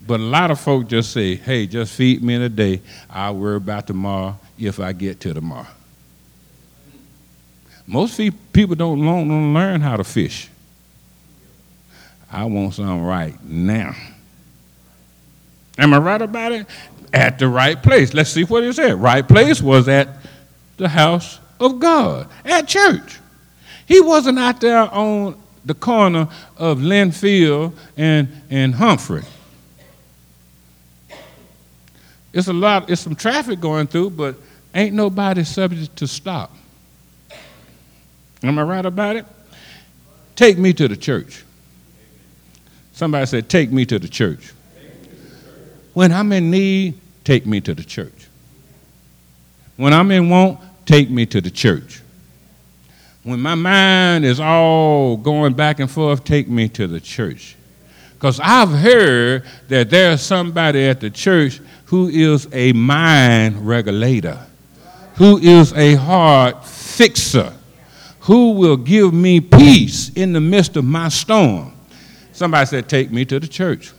But 0.07 0.20
a 0.20 0.24
lot 0.24 0.50
of 0.50 0.61
folk 0.61 0.87
just 0.87 1.12
say, 1.12 1.35
hey, 1.35 1.66
just 1.66 1.94
feed 1.94 2.22
me 2.22 2.35
in 2.35 2.42
a 2.42 2.48
day. 2.48 2.81
I'll 3.11 3.35
worry 3.35 3.57
about 3.57 3.87
tomorrow 3.87 4.38
if 4.57 4.79
I 4.79 4.92
get 4.92 5.18
to 5.20 5.35
tomorrow. 5.35 5.66
Most 7.87 8.20
people 8.53 8.77
don't 8.77 9.00
learn 9.53 9.81
how 9.81 9.96
to 9.96 10.05
fish. 10.05 10.48
I 12.34 12.44
want 12.46 12.74
something 12.74 13.04
right 13.04 13.42
now. 13.44 13.94
Am 15.78 15.94
I 15.94 15.98
right 15.98 16.20
about 16.20 16.52
it? 16.52 16.66
At 17.12 17.38
the 17.38 17.48
right 17.48 17.80
place. 17.80 18.12
Let's 18.12 18.30
see 18.30 18.42
what 18.42 18.64
it 18.64 18.74
said. 18.74 19.00
Right 19.00 19.26
place 19.26 19.62
was 19.62 19.88
at 19.88 20.08
the 20.76 20.88
house 20.88 21.38
of 21.60 21.78
God, 21.78 22.28
at 22.44 22.66
church. 22.66 23.20
He 23.86 24.00
wasn't 24.00 24.38
out 24.38 24.60
there 24.60 24.92
on 24.92 25.40
the 25.64 25.74
corner 25.74 26.28
of 26.56 26.78
Linfield 26.78 27.72
and, 27.96 28.28
and 28.50 28.74
Humphrey. 28.74 29.22
It's 32.32 32.48
a 32.48 32.52
lot, 32.52 32.90
it's 32.90 33.00
some 33.00 33.14
traffic 33.14 33.60
going 33.60 33.86
through, 33.86 34.10
but 34.10 34.34
ain't 34.74 34.94
nobody 34.94 35.44
subject 35.44 35.94
to 35.96 36.08
stop. 36.08 36.52
Am 38.42 38.58
I 38.58 38.62
right 38.62 38.84
about 38.84 39.14
it? 39.14 39.24
Take 40.34 40.58
me 40.58 40.72
to 40.72 40.88
the 40.88 40.96
church. 40.96 41.44
Somebody 42.94 43.26
said, 43.26 43.48
Take 43.48 43.70
me 43.70 43.85
to 43.87 43.98
the 43.98 44.09
church. 44.09 44.52
When 45.92 46.12
I'm 46.12 46.33
in 46.33 46.50
need, 46.50 46.94
take 47.24 47.44
me 47.44 47.61
to 47.61 47.74
the 47.74 47.85
church. 47.85 48.28
When 49.76 49.92
I'm 49.92 50.11
in 50.12 50.30
want, 50.30 50.61
take 50.87 51.11
me 51.11 51.26
to 51.26 51.40
the 51.40 51.50
church. 51.50 52.00
When 53.24 53.40
my 53.40 53.57
mind 53.57 54.24
is 54.24 54.38
all 54.38 55.16
going 55.16 55.54
back 55.54 55.80
and 55.80 55.90
forth, 55.90 56.24
take 56.24 56.48
me 56.48 56.68
to 56.70 56.87
the 56.87 57.00
church. 57.00 57.57
Because 58.12 58.38
I've 58.40 58.70
heard 58.70 59.44
that 59.68 59.90
there's 59.90 60.22
somebody 60.22 60.85
at 60.87 61.00
the 61.00 61.11
church 61.11 61.61
who 61.87 62.09
is 62.09 62.48
a 62.52 62.72
mind 62.72 63.66
regulator, 63.66 64.38
who 65.16 65.38
is 65.38 65.72
a 65.72 65.94
heart 65.96 66.64
fixer, 66.64 67.52
who 68.20 68.52
will 68.52 68.76
give 68.76 69.12
me 69.12 69.40
peace 69.40 70.11
in 70.11 70.33
the 70.33 70.40
midst 70.40 70.76
of 70.76 70.85
my 70.85 71.09
storm. 71.09 71.73
Somebody 72.44 72.66
said, 72.66 72.88
Take 72.90 73.11
me 73.11 73.24
to 73.24 73.40
the 73.40 73.48
church. 73.48 73.92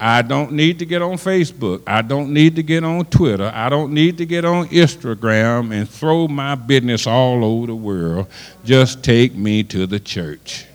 I 0.00 0.20
don't 0.22 0.50
need 0.50 0.80
to 0.80 0.84
get 0.84 1.00
on 1.00 1.12
Facebook. 1.12 1.80
I 1.86 2.02
don't 2.02 2.32
need 2.32 2.56
to 2.56 2.62
get 2.64 2.82
on 2.82 3.04
Twitter. 3.04 3.52
I 3.54 3.68
don't 3.68 3.92
need 3.92 4.18
to 4.18 4.26
get 4.26 4.44
on 4.44 4.66
Instagram 4.66 5.72
and 5.72 5.88
throw 5.88 6.26
my 6.26 6.56
business 6.56 7.06
all 7.06 7.44
over 7.44 7.68
the 7.68 7.76
world. 7.76 8.26
Just 8.64 9.04
take 9.04 9.36
me 9.36 9.62
to 9.62 9.86
the 9.86 10.00
church. 10.00 10.66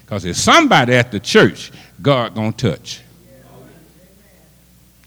Because 0.00 0.24
if 0.24 0.34
somebody 0.36 0.92
at 0.94 1.12
the 1.12 1.20
church 1.20 1.70
God 2.02 2.34
gonna 2.34 2.50
touch. 2.50 3.00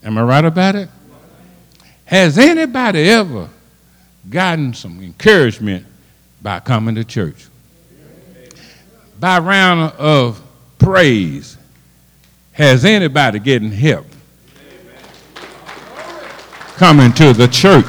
Am 0.02 0.18
I 0.18 0.24
right 0.24 0.46
about 0.46 0.76
it? 0.76 0.88
Has 2.06 2.38
anybody 2.38 3.10
ever 3.10 3.50
gotten 4.30 4.74
some 4.74 5.04
encouragement 5.04 5.86
by 6.42 6.62
coming 6.62 6.96
to 6.96 7.04
church? 7.04 7.48
By 9.20 9.39
round 9.39 9.92
of 9.98 10.42
praise, 10.89 11.56
has 12.52 12.84
anybody 12.84 13.38
getting 13.38 13.71
help 13.71 14.08
coming 16.78 17.13
to 17.13 17.32
the 17.32 17.47
church? 17.47 17.86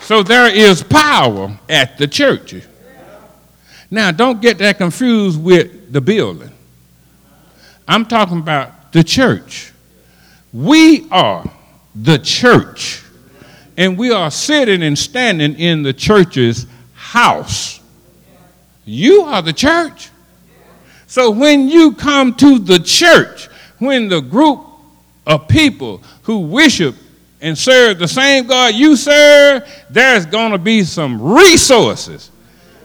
So 0.00 0.22
there 0.22 0.50
is 0.50 0.82
power 0.82 1.60
at 1.68 1.98
the 1.98 2.08
church. 2.08 2.54
Now, 3.90 4.10
don't 4.10 4.40
get 4.40 4.56
that 4.58 4.78
confused 4.78 5.42
with 5.42 5.92
the 5.92 6.00
building. 6.00 6.52
I'm 7.86 8.06
talking 8.06 8.38
about 8.38 8.92
the 8.92 9.04
church. 9.04 9.74
We 10.54 11.06
are 11.10 11.44
the 11.94 12.18
church, 12.18 13.02
and 13.76 13.98
we 13.98 14.10
are 14.10 14.30
sitting 14.30 14.82
and 14.82 14.98
standing 14.98 15.54
in 15.56 15.82
the 15.82 15.92
church's 15.92 16.66
house. 16.94 17.77
You 18.88 19.22
are 19.22 19.42
the 19.42 19.52
church. 19.52 20.10
So 21.06 21.30
when 21.30 21.68
you 21.68 21.92
come 21.92 22.34
to 22.36 22.58
the 22.58 22.78
church, 22.78 23.46
when 23.78 24.08
the 24.08 24.20
group 24.20 24.60
of 25.26 25.46
people 25.46 26.02
who 26.22 26.40
worship 26.40 26.94
and 27.40 27.56
serve 27.56 27.98
the 27.98 28.08
same 28.08 28.46
God 28.46 28.74
you 28.74 28.96
serve, 28.96 29.62
there's 29.90 30.24
going 30.24 30.52
to 30.52 30.58
be 30.58 30.84
some 30.84 31.20
resources. 31.20 32.30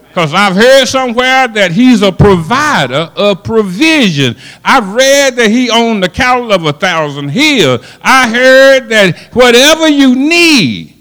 Because 0.09 0.33
I've 0.33 0.55
heard 0.55 0.85
somewhere 0.87 1.47
that 1.47 1.71
he's 1.71 2.01
a 2.01 2.11
provider 2.11 3.09
of 3.15 3.43
provision. 3.43 4.35
I've 4.63 4.93
read 4.93 5.37
that 5.37 5.49
he 5.49 5.69
owned 5.69 6.03
the 6.03 6.09
cattle 6.09 6.51
of 6.51 6.65
a 6.65 6.73
thousand 6.73 7.29
hills. 7.29 7.83
I 8.01 8.29
heard 8.29 8.89
that 8.89 9.17
whatever 9.33 9.87
you 9.87 10.15
need, 10.15 10.93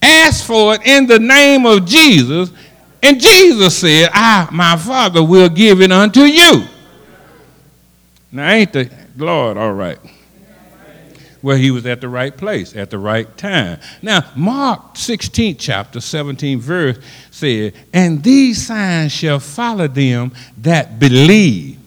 ask 0.00 0.46
for 0.46 0.74
it 0.74 0.86
in 0.86 1.06
the 1.06 1.18
name 1.18 1.66
of 1.66 1.84
Jesus, 1.84 2.50
and 3.04 3.20
Jesus 3.20 3.78
said, 3.78 4.08
I, 4.14 4.48
my 4.50 4.78
Father, 4.78 5.22
will 5.22 5.50
give 5.50 5.82
it 5.82 5.92
unto 5.92 6.22
you. 6.22 6.64
Now, 8.32 8.50
ain't 8.50 8.72
the 8.72 8.90
Lord 9.14 9.58
all 9.58 9.74
right? 9.74 9.98
Well, 11.42 11.58
he 11.58 11.70
was 11.70 11.84
at 11.84 12.00
the 12.00 12.08
right 12.08 12.34
place 12.34 12.74
at 12.74 12.88
the 12.88 12.96
right 12.96 13.36
time. 13.36 13.78
Now, 14.00 14.24
Mark 14.34 14.96
16, 14.96 15.58
chapter 15.58 16.00
17, 16.00 16.58
verse 16.58 16.98
said, 17.30 17.74
And 17.92 18.22
these 18.22 18.66
signs 18.66 19.12
shall 19.12 19.38
follow 19.38 19.86
them 19.86 20.32
that 20.62 20.98
believe. 20.98 21.78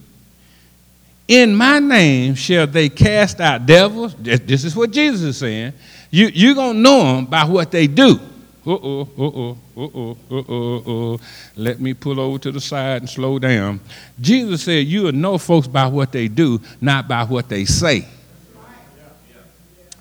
In 1.28 1.56
my 1.56 1.80
name 1.80 2.36
shall 2.36 2.68
they 2.68 2.90
cast 2.90 3.42
out 3.42 3.66
devils. 3.66 4.14
This 4.20 4.64
is 4.64 4.76
what 4.76 4.92
Jesus 4.92 5.22
is 5.24 5.38
saying. 5.38 5.74
You, 6.12 6.28
you're 6.28 6.54
going 6.54 6.76
to 6.76 6.80
know 6.80 7.16
them 7.16 7.26
by 7.26 7.44
what 7.44 7.72
they 7.72 7.88
do. 7.88 8.20
Uh-oh, 8.68 9.08
uh-oh, 9.18 9.58
uh-oh, 9.78 10.18
uh-oh, 10.30 10.78
uh-oh. 10.78 11.20
Let 11.56 11.80
me 11.80 11.94
pull 11.94 12.20
over 12.20 12.38
to 12.40 12.52
the 12.52 12.60
side 12.60 13.02
and 13.02 13.10
slow 13.10 13.40
down. 13.40 13.80
Jesus 14.20 14.64
said 14.64 14.86
you 14.86 15.04
will 15.04 15.14
know 15.14 15.38
folks 15.38 15.68
by 15.68 15.88
what 15.88 16.12
they 16.12 16.28
do, 16.28 16.60
not 16.82 17.08
by 17.08 17.24
what 17.24 17.48
they 17.48 17.64
say. 17.64 18.06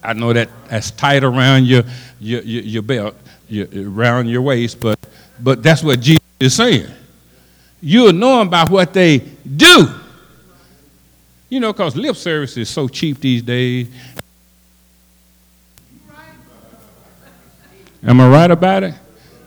I 0.03 0.15
know 0.15 0.33
that 0.33 0.49
that's 0.69 0.91
tight 0.91 1.23
around 1.23 1.67
your, 1.67 1.85
your, 2.19 2.43
your, 2.43 2.63
your 2.63 2.83
belt, 2.83 3.15
your, 3.49 3.69
around 3.89 4.29
your 4.29 4.43
waist, 4.43 4.81
but, 4.81 4.99
but 5.41 5.63
that's 5.63 5.85
what 5.85 6.01
Jesus 6.01 6.25
is 6.41 6.57
saying. 6.57 6.89
You'll 7.81 8.13
know 8.13 8.39
them 8.39 8.51
by 8.51 8.65
what 8.65 8.93
they 8.93 9.19
do. 9.19 9.89
You 11.49 11.61
know, 11.61 11.73
because 11.73 11.95
lip 11.95 12.17
service 12.17 12.57
is 12.57 12.69
so 12.69 12.89
cheap 12.89 13.21
these 13.21 13.43
days. 13.43 13.89
Am 18.03 18.21
I 18.21 18.29
right 18.29 18.51
about 18.51 18.83
it? 18.83 18.95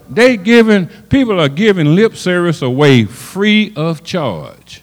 They 0.10 0.38
giving 0.38 0.88
people 0.88 1.40
are 1.40 1.50
giving 1.50 1.96
lip 1.96 2.16
service 2.16 2.62
away 2.62 3.06
free 3.06 3.74
of 3.76 4.04
charge. 4.04 4.82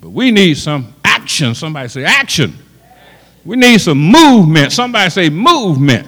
But 0.00 0.10
we 0.10 0.30
need 0.30 0.54
some 0.54 0.94
action. 1.04 1.54
Somebody 1.54 1.88
say 1.88 2.04
action. 2.04 2.56
We 3.44 3.56
need 3.56 3.80
some 3.80 3.98
movement. 3.98 4.72
Somebody 4.72 5.10
say 5.10 5.28
movement. 5.28 6.06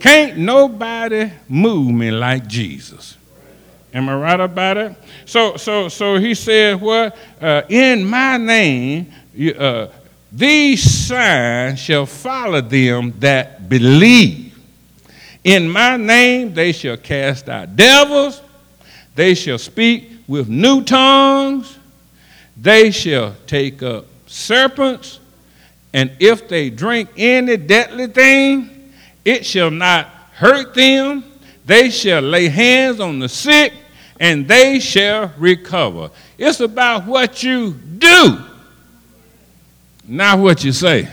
Can't 0.00 0.36
nobody 0.36 1.32
move 1.48 1.90
me 1.90 2.10
like 2.10 2.46
Jesus. 2.46 3.16
Am 3.94 4.08
I 4.08 4.16
right 4.16 4.40
about 4.40 4.76
it? 4.76 4.96
So, 5.24 5.56
so, 5.56 5.88
so 5.88 6.16
he 6.16 6.34
said, 6.34 6.80
"What 6.80 7.16
uh, 7.40 7.62
in 7.68 8.04
my 8.04 8.36
name, 8.36 9.12
uh, 9.56 9.86
these 10.34 10.82
signs 10.82 11.78
shall 11.78 12.06
follow 12.06 12.60
them 12.60 13.14
that 13.20 13.68
believe. 13.68 14.58
In 15.44 15.70
my 15.70 15.96
name 15.96 16.52
they 16.52 16.72
shall 16.72 16.96
cast 16.96 17.48
out 17.48 17.76
devils, 17.76 18.42
they 19.14 19.34
shall 19.34 19.58
speak 19.58 20.10
with 20.26 20.48
new 20.48 20.82
tongues, 20.82 21.78
they 22.56 22.90
shall 22.90 23.36
take 23.46 23.80
up 23.84 24.06
serpents, 24.26 25.20
and 25.92 26.10
if 26.18 26.48
they 26.48 26.68
drink 26.68 27.10
any 27.16 27.56
deadly 27.56 28.08
thing, 28.08 28.92
it 29.24 29.46
shall 29.46 29.70
not 29.70 30.06
hurt 30.32 30.74
them. 30.74 31.22
They 31.64 31.90
shall 31.90 32.20
lay 32.20 32.48
hands 32.48 32.98
on 32.98 33.20
the 33.20 33.28
sick, 33.28 33.72
and 34.18 34.48
they 34.48 34.80
shall 34.80 35.32
recover. 35.38 36.10
It's 36.36 36.58
about 36.58 37.06
what 37.06 37.44
you 37.44 37.72
do 37.72 38.44
not 40.06 40.38
what 40.38 40.64
you 40.64 40.72
say. 40.72 41.08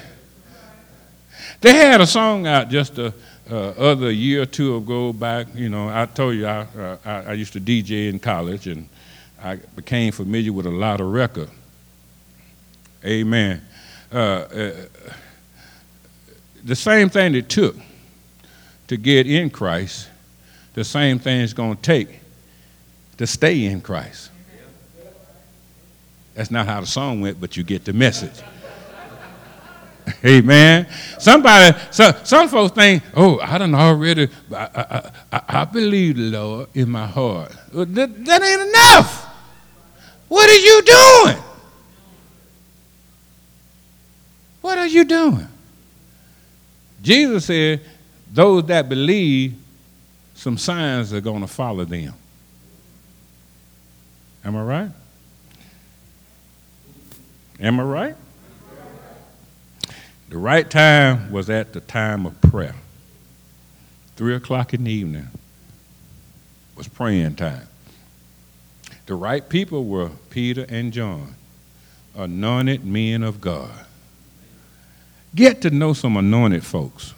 They 1.61 1.73
had 1.73 2.01
a 2.01 2.07
song 2.07 2.47
out 2.47 2.69
just 2.69 2.97
a 2.97 3.13
uh, 3.49 3.73
other 3.77 4.11
year 4.11 4.43
or 4.43 4.45
two 4.45 4.77
ago 4.77 5.11
back. 5.11 5.47
You 5.53 5.69
know, 5.69 5.89
I 5.89 6.05
told 6.05 6.35
you 6.35 6.47
I, 6.47 6.59
uh, 6.59 6.97
I, 7.03 7.11
I, 7.11 7.33
used 7.33 7.53
to 7.53 7.59
DJ 7.59 8.09
in 8.09 8.17
college, 8.17 8.67
and 8.67 8.87
I 9.41 9.57
became 9.75 10.13
familiar 10.13 10.53
with 10.53 10.65
a 10.65 10.71
lot 10.71 11.01
of 11.01 11.07
record. 11.07 11.49
Amen. 13.03 13.61
Uh, 14.11 14.17
uh 14.17 14.71
the 16.63 16.75
same 16.75 17.09
thing 17.09 17.33
it 17.33 17.49
took 17.49 17.75
to 18.87 18.95
get 18.95 19.25
in 19.25 19.49
Christ, 19.49 20.09
the 20.73 20.83
same 20.83 21.17
thing 21.17 21.41
it's 21.41 21.53
going 21.53 21.75
to 21.75 21.81
take 21.81 22.19
to 23.17 23.25
stay 23.25 23.65
in 23.65 23.81
Christ. 23.81 24.29
That's 26.35 26.51
not 26.51 26.67
how 26.67 26.81
the 26.81 26.87
song 26.87 27.19
went, 27.21 27.41
but 27.41 27.57
you 27.57 27.63
get 27.63 27.83
the 27.83 27.93
message. 27.93 28.43
Amen. 30.25 30.87
Somebody, 31.19 31.77
so, 31.91 32.11
some 32.23 32.47
folks 32.47 32.73
think, 32.73 33.03
oh, 33.15 33.39
I 33.39 33.57
don't 33.57 33.73
already, 33.75 34.29
I, 34.53 34.55
I, 34.75 35.11
I, 35.31 35.41
I 35.47 35.65
believe 35.65 36.17
the 36.17 36.23
Lord 36.23 36.69
in 36.73 36.89
my 36.89 37.07
heart. 37.07 37.51
Well, 37.73 37.85
that, 37.85 38.25
that 38.25 38.41
ain't 38.41 38.69
enough. 38.69 39.27
What 40.27 40.49
are 40.49 40.53
you 40.53 40.81
doing? 40.81 41.43
What 44.61 44.77
are 44.77 44.87
you 44.87 45.03
doing? 45.03 45.47
Jesus 47.01 47.45
said, 47.45 47.81
those 48.31 48.65
that 48.65 48.87
believe, 48.87 49.55
some 50.35 50.57
signs 50.57 51.13
are 51.13 51.21
going 51.21 51.41
to 51.41 51.47
follow 51.47 51.83
them. 51.83 52.13
Am 54.43 54.55
I 54.55 54.63
right? 54.63 54.91
Am 57.59 57.79
I 57.79 57.83
right? 57.83 58.15
The 60.31 60.37
right 60.37 60.69
time 60.69 61.29
was 61.29 61.49
at 61.49 61.73
the 61.73 61.81
time 61.81 62.25
of 62.25 62.39
prayer. 62.39 62.75
Three 64.15 64.33
o'clock 64.33 64.73
in 64.73 64.85
the 64.85 64.91
evening 64.91 65.27
was 66.77 66.87
praying 66.87 67.35
time. 67.35 67.67
The 69.07 69.15
right 69.15 69.47
people 69.49 69.83
were 69.83 70.09
Peter 70.29 70.65
and 70.69 70.93
John, 70.93 71.35
anointed 72.15 72.85
men 72.85 73.23
of 73.23 73.41
God. 73.41 73.71
Get 75.35 75.61
to 75.63 75.69
know 75.69 75.91
some 75.91 76.15
anointed 76.15 76.65
folks. 76.65 77.13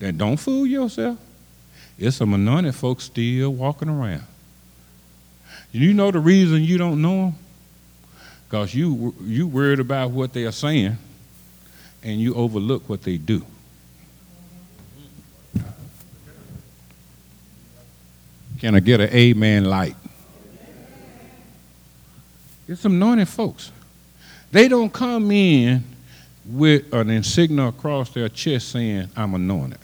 Then 0.00 0.18
don't 0.18 0.36
fool 0.36 0.66
yourself. 0.66 1.16
There's 1.96 2.16
some 2.16 2.34
anointed 2.34 2.74
folks 2.74 3.04
still 3.04 3.54
walking 3.54 3.88
around. 3.88 4.24
You 5.72 5.94
know 5.94 6.10
the 6.10 6.20
reason 6.20 6.62
you 6.62 6.76
don't 6.76 7.00
know 7.00 7.16
them? 7.22 7.36
Because 8.46 8.74
you, 8.74 9.14
you 9.22 9.46
worried 9.46 9.80
about 9.80 10.10
what 10.10 10.32
they 10.32 10.44
are 10.44 10.52
saying 10.52 10.96
and 12.02 12.20
you 12.20 12.34
overlook 12.34 12.88
what 12.88 13.02
they 13.02 13.16
do. 13.16 13.44
Can 18.58 18.74
I 18.74 18.80
get 18.80 19.00
an 19.00 19.10
amen 19.10 19.64
light? 19.64 19.96
It's 22.66 22.80
some 22.80 22.94
anointed 22.94 23.28
folks. 23.28 23.70
They 24.50 24.68
don't 24.68 24.92
come 24.92 25.30
in 25.30 25.84
with 26.46 26.92
an 26.92 27.10
insignia 27.10 27.68
across 27.68 28.10
their 28.10 28.28
chest 28.28 28.70
saying, 28.70 29.10
I'm 29.16 29.34
anointed. 29.34 29.78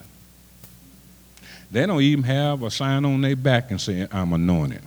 They 1.70 1.87
don't 1.87 2.01
even 2.03 2.25
have 2.25 2.62
a 2.62 2.70
sign 2.70 3.05
on 3.05 3.20
their 3.20 3.37
back 3.37 3.70
and 3.70 3.81
saying, 3.81 4.09
I'm 4.12 4.33
anointed. 4.33 4.83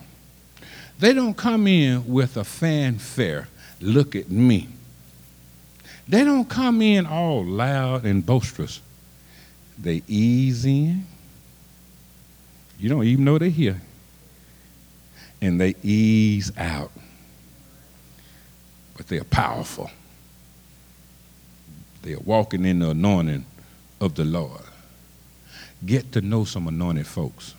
They 1.00 1.14
don't 1.14 1.36
come 1.36 1.68
in 1.68 2.08
with 2.08 2.38
a 2.38 2.44
fanfare, 2.44 3.48
look 3.84 4.15
at 4.15 4.30
me. 4.30 4.67
They 6.08 6.24
don't 6.24 6.50
come 6.50 6.82
in 6.82 7.06
all 7.06 7.46
loud 7.46 8.06
and 8.06 8.26
boisterous. 8.26 8.82
They 9.78 10.02
ease 10.08 10.65
in. 10.65 11.06
You 12.80 12.89
don't 12.89 13.04
even 13.04 13.24
know 13.24 13.38
they're 13.38 13.50
here. 13.50 13.82
And 15.41 15.60
they 15.60 15.76
ease 15.84 16.52
out 16.58 16.91
but 18.96 19.08
they 19.08 19.17
are 19.17 19.26
powerful. 19.26 19.89
They 22.04 22.13
are 22.13 22.19
walking 22.19 22.65
in 22.65 22.80
the 22.80 22.91
anointing 22.91 23.46
of 24.00 24.15
the 24.15 24.26
Lord. 24.26 24.62
Get 25.86 26.12
to 26.13 26.22
know 26.22 26.46
some 26.46 26.67
anointed 26.67 27.08
folks. 27.08 27.56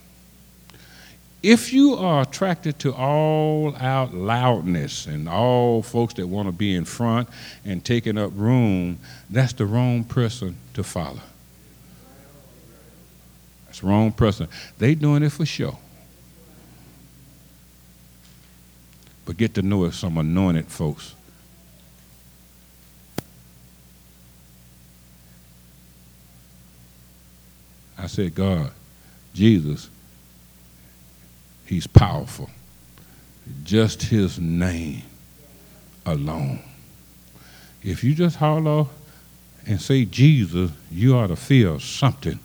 If 1.44 1.74
you 1.74 1.94
are 1.96 2.22
attracted 2.22 2.78
to 2.80 2.94
all 2.94 3.76
out 3.76 4.14
loudness 4.14 5.04
and 5.04 5.28
all 5.28 5.83
folks 5.83 6.14
that 6.14 6.26
want 6.26 6.48
to 6.48 6.52
be 6.52 6.74
in 6.74 6.87
front 6.87 7.28
and 7.66 7.85
taking 7.85 8.16
up 8.16 8.33
room, 8.35 8.98
that's 9.28 9.52
the 9.52 9.66
wrong 9.66 10.04
person 10.04 10.57
to 10.72 10.83
follow. 10.83 11.20
That's 13.66 13.80
the 13.80 13.87
wrong 13.87 14.11
person. 14.12 14.48
They 14.78 14.94
doing 14.94 15.22
it 15.22 15.33
for 15.33 15.44
show. 15.44 15.78
But 19.26 19.37
get 19.37 19.52
to 19.54 19.62
know 19.62 19.90
some 19.90 20.16
anointed 20.16 20.68
folks 20.68 21.14
I 28.04 28.07
said, 28.07 28.35
God, 28.35 28.70
Jesus, 29.33 29.88
he's 31.66 31.87
powerful. 31.87 32.50
Just 33.64 34.03
his 34.03 34.38
name 34.38 35.03
alone. 36.07 36.61
If 37.83 38.03
you 38.03 38.14
just 38.14 38.37
holler 38.37 38.87
and 39.66 39.81
say 39.81 40.05
Jesus, 40.05 40.70
you 40.90 41.16
ought 41.16 41.29
to 41.29 41.37
feel 41.37 41.79
something 41.81 42.38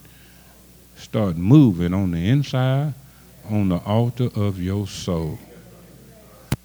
start 1.00 1.36
moving 1.36 1.94
on 1.94 2.10
the 2.10 2.28
inside, 2.28 2.92
on 3.50 3.68
the 3.70 3.78
altar 3.78 4.28
of 4.36 4.60
your 4.60 4.86
soul. 4.86 5.38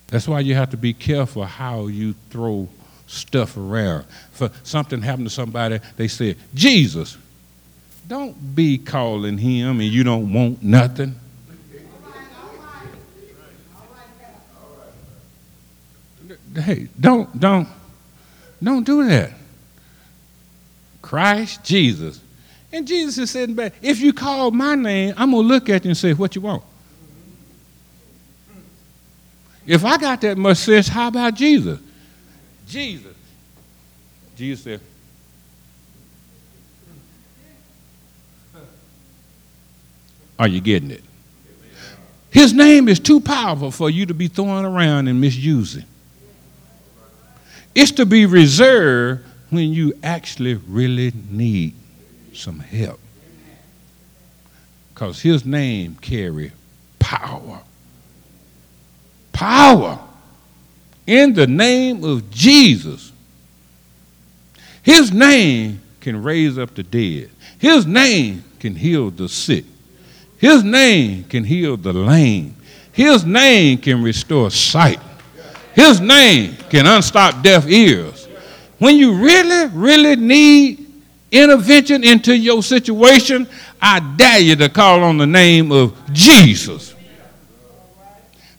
That's 0.07 0.27
why 0.27 0.41
you 0.41 0.55
have 0.55 0.69
to 0.71 0.77
be 0.77 0.93
careful 0.93 1.45
how 1.45 1.87
you 1.87 2.13
throw 2.29 2.67
stuff 3.07 3.57
around. 3.57 4.05
For 4.33 4.51
something 4.63 5.01
happened 5.01 5.27
to 5.27 5.33
somebody, 5.33 5.79
they 5.95 6.07
said, 6.07 6.37
Jesus, 6.53 7.17
don't 8.07 8.55
be 8.55 8.77
calling 8.77 9.37
him 9.37 9.79
and 9.79 9.89
you 9.89 10.03
don't 10.03 10.31
want 10.31 10.61
nothing. 10.61 11.15
Hey, 16.55 16.87
don't, 16.99 17.39
don't, 17.39 17.67
don't 18.61 18.83
do 18.83 19.07
that. 19.07 19.31
Christ 21.01 21.63
Jesus. 21.63 22.19
And 22.71 22.87
Jesus 22.87 23.17
is 23.17 23.31
sitting 23.31 23.55
back. 23.55 23.73
If 23.81 24.01
you 24.01 24.11
call 24.11 24.51
my 24.51 24.75
name, 24.75 25.13
I'm 25.17 25.31
going 25.31 25.43
to 25.43 25.47
look 25.47 25.69
at 25.69 25.85
you 25.85 25.89
and 25.89 25.97
say, 25.97 26.13
What 26.13 26.35
you 26.35 26.41
want? 26.41 26.63
If 29.67 29.83
I 29.83 29.97
got 29.97 30.21
that 30.21 30.37
much 30.37 30.57
sense, 30.57 30.87
how 30.87 31.07
about 31.07 31.35
Jesus? 31.35 31.79
Jesus. 32.67 33.15
Jesus 34.35 34.63
said, 34.63 34.81
Are 40.37 40.47
you 40.47 40.59
getting 40.59 40.91
it? 40.91 41.03
His 42.29 42.51
name 42.51 42.89
is 42.89 42.99
too 42.99 43.21
powerful 43.21 43.71
for 43.71 43.89
you 43.89 44.05
to 44.07 44.13
be 44.13 44.27
throwing 44.27 44.65
around 44.65 45.07
and 45.07 45.21
misusing. 45.21 45.85
It's 47.75 47.91
to 47.91 48.05
be 48.05 48.25
reserved 48.25 49.25
when 49.49 49.73
you 49.73 49.93
actually 50.01 50.55
really 50.55 51.11
need 51.29 51.75
some 52.33 52.59
help. 52.59 52.99
Because 54.93 55.21
his 55.21 55.45
name 55.45 55.95
carry 55.95 56.53
power. 56.99 57.59
Power. 59.33 59.99
In 61.05 61.33
the 61.33 61.45
name 61.45 62.03
of 62.05 62.31
Jesus. 62.31 63.11
His 64.81 65.11
name 65.11 65.81
can 65.99 66.23
raise 66.23 66.57
up 66.57 66.73
the 66.75 66.83
dead. 66.83 67.29
His 67.59 67.85
name 67.85 68.43
can 68.59 68.75
heal 68.75 69.11
the 69.11 69.27
sick. 69.27 69.65
His 70.37 70.63
name 70.63 71.25
can 71.25 71.43
heal 71.43 71.75
the 71.75 71.91
lame. 71.91 72.55
His 72.93 73.25
name 73.25 73.79
can 73.79 74.01
restore 74.01 74.49
sight. 74.49 74.99
His 75.75 75.99
name 75.99 76.55
can 76.69 76.85
unstop 76.87 77.43
deaf 77.43 77.67
ears. 77.67 78.27
When 78.79 78.95
you 78.95 79.13
really, 79.13 79.67
really 79.73 80.15
need 80.15 80.85
intervention 81.31 82.03
into 82.03 82.35
your 82.35 82.63
situation, 82.63 83.47
I 83.81 83.99
dare 84.15 84.39
you 84.39 84.55
to 84.55 84.69
call 84.69 85.03
on 85.03 85.17
the 85.17 85.27
name 85.27 85.71
of 85.71 85.93
Jesus. 86.13 86.93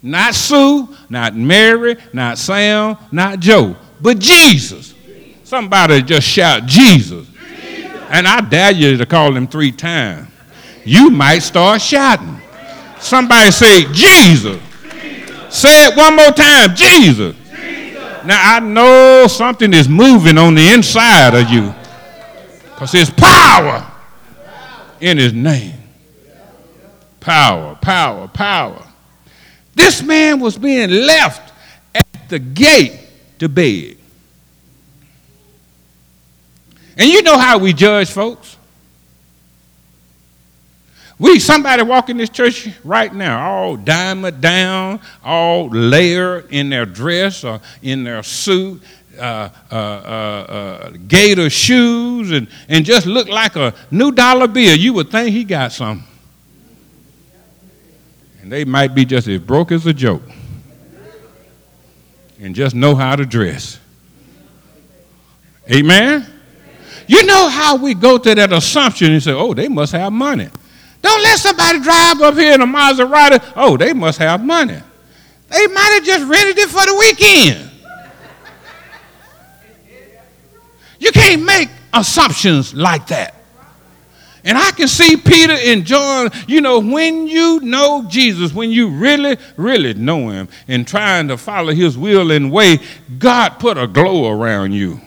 Not 0.02 0.34
Sue, 0.34 0.94
not 1.08 1.34
Mary, 1.34 1.96
not 2.12 2.38
Sam, 2.38 2.96
not 3.10 3.40
Joe, 3.40 3.76
but 4.00 4.18
Jesus. 4.18 4.94
Somebody 5.42 6.02
just 6.02 6.28
shout 6.28 6.66
Jesus. 6.66 7.26
And 8.10 8.28
I 8.28 8.40
dare 8.40 8.72
you 8.72 8.96
to 8.96 9.06
call 9.06 9.34
him 9.34 9.48
three 9.48 9.72
times 9.72 10.28
you 10.86 11.10
might 11.10 11.40
start 11.40 11.82
shouting. 11.82 12.40
Somebody 13.00 13.50
say, 13.50 13.92
Jesus. 13.92 14.62
Say 15.56 15.86
it 15.86 15.96
one 15.96 16.14
more 16.14 16.32
time, 16.32 16.76
Jesus. 16.76 17.34
Jesus. 17.34 18.24
Now 18.26 18.56
I 18.56 18.60
know 18.60 19.26
something 19.26 19.72
is 19.72 19.88
moving 19.88 20.36
on 20.36 20.54
the 20.54 20.68
inside 20.74 21.32
of 21.34 21.48
you 21.48 21.74
because 22.62 22.92
there's 22.92 23.08
power 23.08 23.90
in 25.00 25.16
his 25.16 25.32
name. 25.32 25.72
Power, 27.20 27.74
power, 27.76 28.28
power. 28.28 28.86
This 29.74 30.02
man 30.02 30.40
was 30.40 30.58
being 30.58 30.90
left 30.90 31.54
at 31.94 32.28
the 32.28 32.38
gate 32.38 33.00
to 33.38 33.48
beg. 33.48 33.96
And 36.98 37.08
you 37.08 37.22
know 37.22 37.38
how 37.38 37.56
we 37.56 37.72
judge 37.72 38.10
folks. 38.10 38.58
We 41.18 41.38
somebody 41.38 41.82
walk 41.82 42.10
in 42.10 42.18
this 42.18 42.28
church 42.28 42.68
right 42.84 43.12
now, 43.14 43.48
all 43.48 43.76
diamond 43.76 44.40
down, 44.40 45.00
all 45.24 45.68
layered 45.68 46.52
in 46.52 46.68
their 46.68 46.84
dress 46.84 47.42
or 47.42 47.60
in 47.82 48.04
their 48.04 48.22
suit. 48.22 48.82
uh, 49.18 49.48
uh, 49.70 49.74
uh, 49.74 50.90
gator 51.08 51.50
shoes 51.50 52.30
and, 52.30 52.48
and 52.68 52.84
just 52.84 53.06
look 53.06 53.28
like 53.28 53.56
a 53.56 53.74
new 53.90 54.12
dollar 54.12 54.46
bill, 54.46 54.76
you 54.76 54.92
would 54.92 55.10
think 55.10 55.30
he 55.30 55.44
got 55.44 55.72
some. 55.72 56.04
And 58.42 58.52
they 58.52 58.64
might 58.64 58.94
be 58.94 59.04
just 59.04 59.26
as 59.26 59.40
broke 59.40 59.72
as 59.72 59.86
a 59.86 59.92
joke 59.92 60.22
and 62.40 62.54
just 62.54 62.74
know 62.74 62.94
how 62.94 63.16
to 63.16 63.26
dress. 63.26 63.80
Amen? 65.70 66.26
You 67.08 67.24
know 67.24 67.48
how 67.48 67.76
we 67.76 67.94
go 67.94 68.18
to 68.18 68.34
that 68.34 68.52
assumption 68.52 69.12
and 69.12 69.22
say, 69.22 69.32
oh, 69.32 69.54
they 69.54 69.68
must 69.68 69.92
have 69.92 70.12
money. 70.12 70.48
Don't 71.02 71.22
let 71.22 71.38
somebody 71.38 71.80
drive 71.80 72.20
up 72.20 72.34
here 72.34 72.54
in 72.54 72.60
a 72.60 72.66
Maserati. 72.66 73.52
Oh, 73.54 73.76
they 73.76 73.92
must 73.92 74.18
have 74.18 74.44
money. 74.44 74.80
They 75.48 75.66
might 75.68 75.90
have 75.94 76.04
just 76.04 76.28
rented 76.28 76.58
it 76.58 76.68
for 76.68 76.84
the 76.84 76.96
weekend. 76.96 77.70
You 80.98 81.12
can't 81.12 81.44
make 81.44 81.68
assumptions 81.92 82.74
like 82.74 83.06
that. 83.08 83.34
And 84.46 84.56
I 84.56 84.70
can 84.70 84.86
see 84.86 85.16
Peter 85.16 85.54
and 85.54 85.84
John, 85.84 86.30
you 86.46 86.60
know, 86.60 86.78
when 86.78 87.26
you 87.26 87.58
know 87.60 88.06
Jesus, 88.08 88.52
when 88.52 88.70
you 88.70 88.88
really, 88.88 89.36
really 89.56 89.92
know 89.94 90.28
him 90.28 90.48
and 90.68 90.86
trying 90.86 91.26
to 91.28 91.36
follow 91.36 91.72
his 91.72 91.98
will 91.98 92.30
and 92.30 92.52
way, 92.52 92.78
God 93.18 93.58
put 93.58 93.76
a 93.76 93.88
glow 93.88 94.30
around 94.30 94.72
you. 94.72 95.00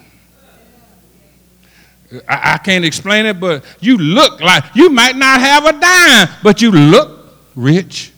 I, 2.28 2.54
I 2.54 2.58
can't 2.58 2.86
explain 2.86 3.26
it, 3.26 3.40
but 3.40 3.64
you 3.80 3.98
look 3.98 4.42
like 4.42 4.64
you 4.76 4.90
might 4.90 5.16
not 5.16 5.40
have 5.40 5.66
a 5.66 5.74
dime, 5.74 6.30
but 6.42 6.62
you 6.62 6.72
look 6.72 7.36
rich. 7.56 8.12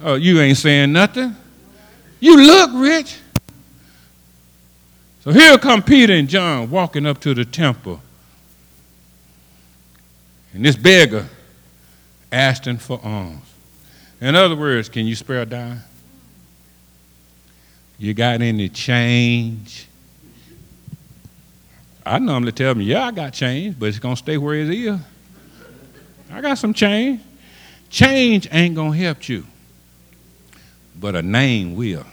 Oh, 0.00 0.14
you 0.14 0.40
ain't 0.40 0.58
saying 0.58 0.92
nothing. 0.92 1.34
You 2.20 2.36
look 2.36 2.70
rich. 2.74 3.18
So 5.24 5.32
here 5.32 5.58
come 5.58 5.82
Peter 5.82 6.14
and 6.14 6.28
John 6.28 6.70
walking 6.70 7.04
up 7.04 7.20
to 7.20 7.34
the 7.34 7.44
temple. 7.44 8.00
And 10.54 10.64
this 10.64 10.76
beggar 10.76 11.28
asking 12.32 12.78
for 12.78 13.00
alms. 13.02 13.44
In 14.20 14.34
other 14.34 14.56
words, 14.56 14.88
can 14.88 15.06
you 15.06 15.14
spare 15.14 15.42
a 15.42 15.46
dime? 15.46 15.82
You 17.98 18.14
got 18.14 18.40
any 18.40 18.68
change? 18.68 19.88
I 22.08 22.18
normally 22.18 22.52
tell 22.52 22.74
them, 22.74 22.80
yeah, 22.80 23.04
I 23.04 23.10
got 23.10 23.32
change, 23.32 23.78
but 23.78 23.90
it's 23.90 23.98
going 23.98 24.14
to 24.14 24.18
stay 24.18 24.38
where 24.38 24.54
it 24.54 24.70
is. 24.70 24.98
I 26.30 26.40
got 26.40 26.56
some 26.56 26.72
change. 26.72 27.20
Change 27.90 28.48
ain't 28.50 28.74
going 28.74 28.92
to 28.92 28.98
help 28.98 29.28
you, 29.28 29.44
but 30.98 31.14
a 31.14 31.22
name 31.22 31.74
will. 31.74 32.04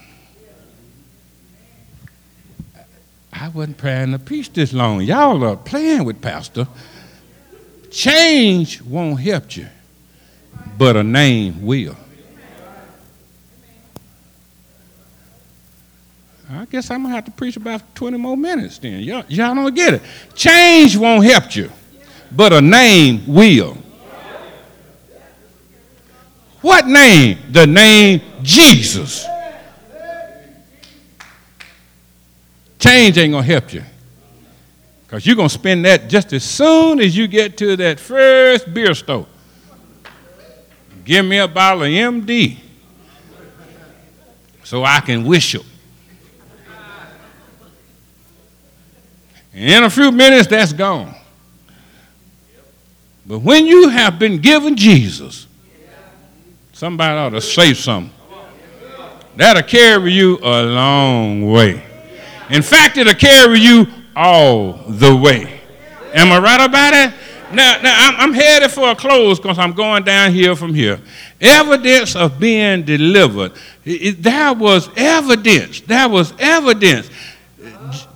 I 3.32 3.48
wasn't 3.48 3.76
praying 3.76 4.12
to 4.12 4.18
preach 4.18 4.52
this 4.52 4.72
long. 4.72 5.02
Y'all 5.02 5.42
are 5.44 5.56
playing 5.56 6.04
with 6.04 6.22
Pastor. 6.22 6.66
Change 7.90 8.82
won't 8.82 9.20
help 9.20 9.56
you, 9.56 9.66
but 10.78 10.96
a 10.96 11.02
name 11.02 11.64
will. 11.64 11.96
I 16.48 16.64
guess 16.66 16.90
I'm 16.90 17.02
going 17.02 17.10
to 17.10 17.16
have 17.16 17.24
to 17.24 17.30
preach 17.32 17.56
about 17.56 17.94
20 17.94 18.18
more 18.18 18.36
minutes 18.36 18.78
then. 18.78 19.00
Y'all, 19.00 19.24
y'all 19.28 19.54
don't 19.54 19.74
get 19.74 19.94
it. 19.94 20.02
Change 20.34 20.96
won't 20.96 21.24
help 21.24 21.56
you, 21.56 21.70
but 22.30 22.52
a 22.52 22.60
name 22.60 23.26
will. 23.26 23.76
What 26.60 26.86
name? 26.86 27.38
The 27.50 27.66
name 27.66 28.20
Jesus. 28.42 29.24
Change 32.78 33.18
ain't 33.18 33.32
going 33.32 33.44
to 33.44 33.52
help 33.52 33.72
you. 33.72 33.82
Because 35.06 35.26
you're 35.26 35.36
going 35.36 35.48
to 35.48 35.54
spend 35.54 35.84
that 35.84 36.08
just 36.08 36.32
as 36.32 36.44
soon 36.44 37.00
as 37.00 37.16
you 37.16 37.28
get 37.28 37.56
to 37.58 37.76
that 37.76 38.00
first 38.00 38.72
beer 38.72 38.94
store. 38.94 39.26
Give 41.04 41.24
me 41.24 41.38
a 41.38 41.46
bottle 41.46 41.84
of 41.84 41.88
MD 41.88 42.58
so 44.64 44.82
I 44.82 45.00
can 45.00 45.24
whistle. 45.24 45.64
And 45.64 45.75
in 49.56 49.84
a 49.84 49.90
few 49.90 50.12
minutes, 50.12 50.48
that's 50.48 50.72
gone. 50.72 51.14
But 53.26 53.38
when 53.38 53.66
you 53.66 53.88
have 53.88 54.18
been 54.18 54.38
given 54.38 54.76
Jesus, 54.76 55.46
somebody 56.72 57.18
ought 57.18 57.30
to 57.30 57.40
say 57.40 57.74
something. 57.74 58.12
That'll 59.34 59.62
carry 59.62 60.12
you 60.12 60.38
a 60.42 60.62
long 60.62 61.50
way. 61.50 61.82
In 62.50 62.62
fact, 62.62 62.96
it'll 62.96 63.14
carry 63.14 63.58
you 63.58 63.86
all 64.14 64.74
the 64.88 65.14
way. 65.16 65.60
Am 66.14 66.32
I 66.32 66.38
right 66.38 66.64
about 66.64 66.94
it? 66.94 67.14
Now, 67.52 67.80
now 67.82 68.08
I'm, 68.08 68.16
I'm 68.16 68.32
headed 68.32 68.70
for 68.70 68.90
a 68.90 68.96
close 68.96 69.38
because 69.38 69.58
I'm 69.58 69.72
going 69.72 70.04
down 70.04 70.32
here 70.32 70.56
from 70.56 70.74
here. 70.74 71.00
Evidence 71.40 72.16
of 72.16 72.38
being 72.38 72.82
delivered. 72.82 73.52
It, 73.84 73.90
it, 73.90 74.22
there 74.22 74.52
was 74.52 74.88
evidence. 74.96 75.80
There 75.80 76.08
was 76.08 76.32
evidence. 76.38 77.10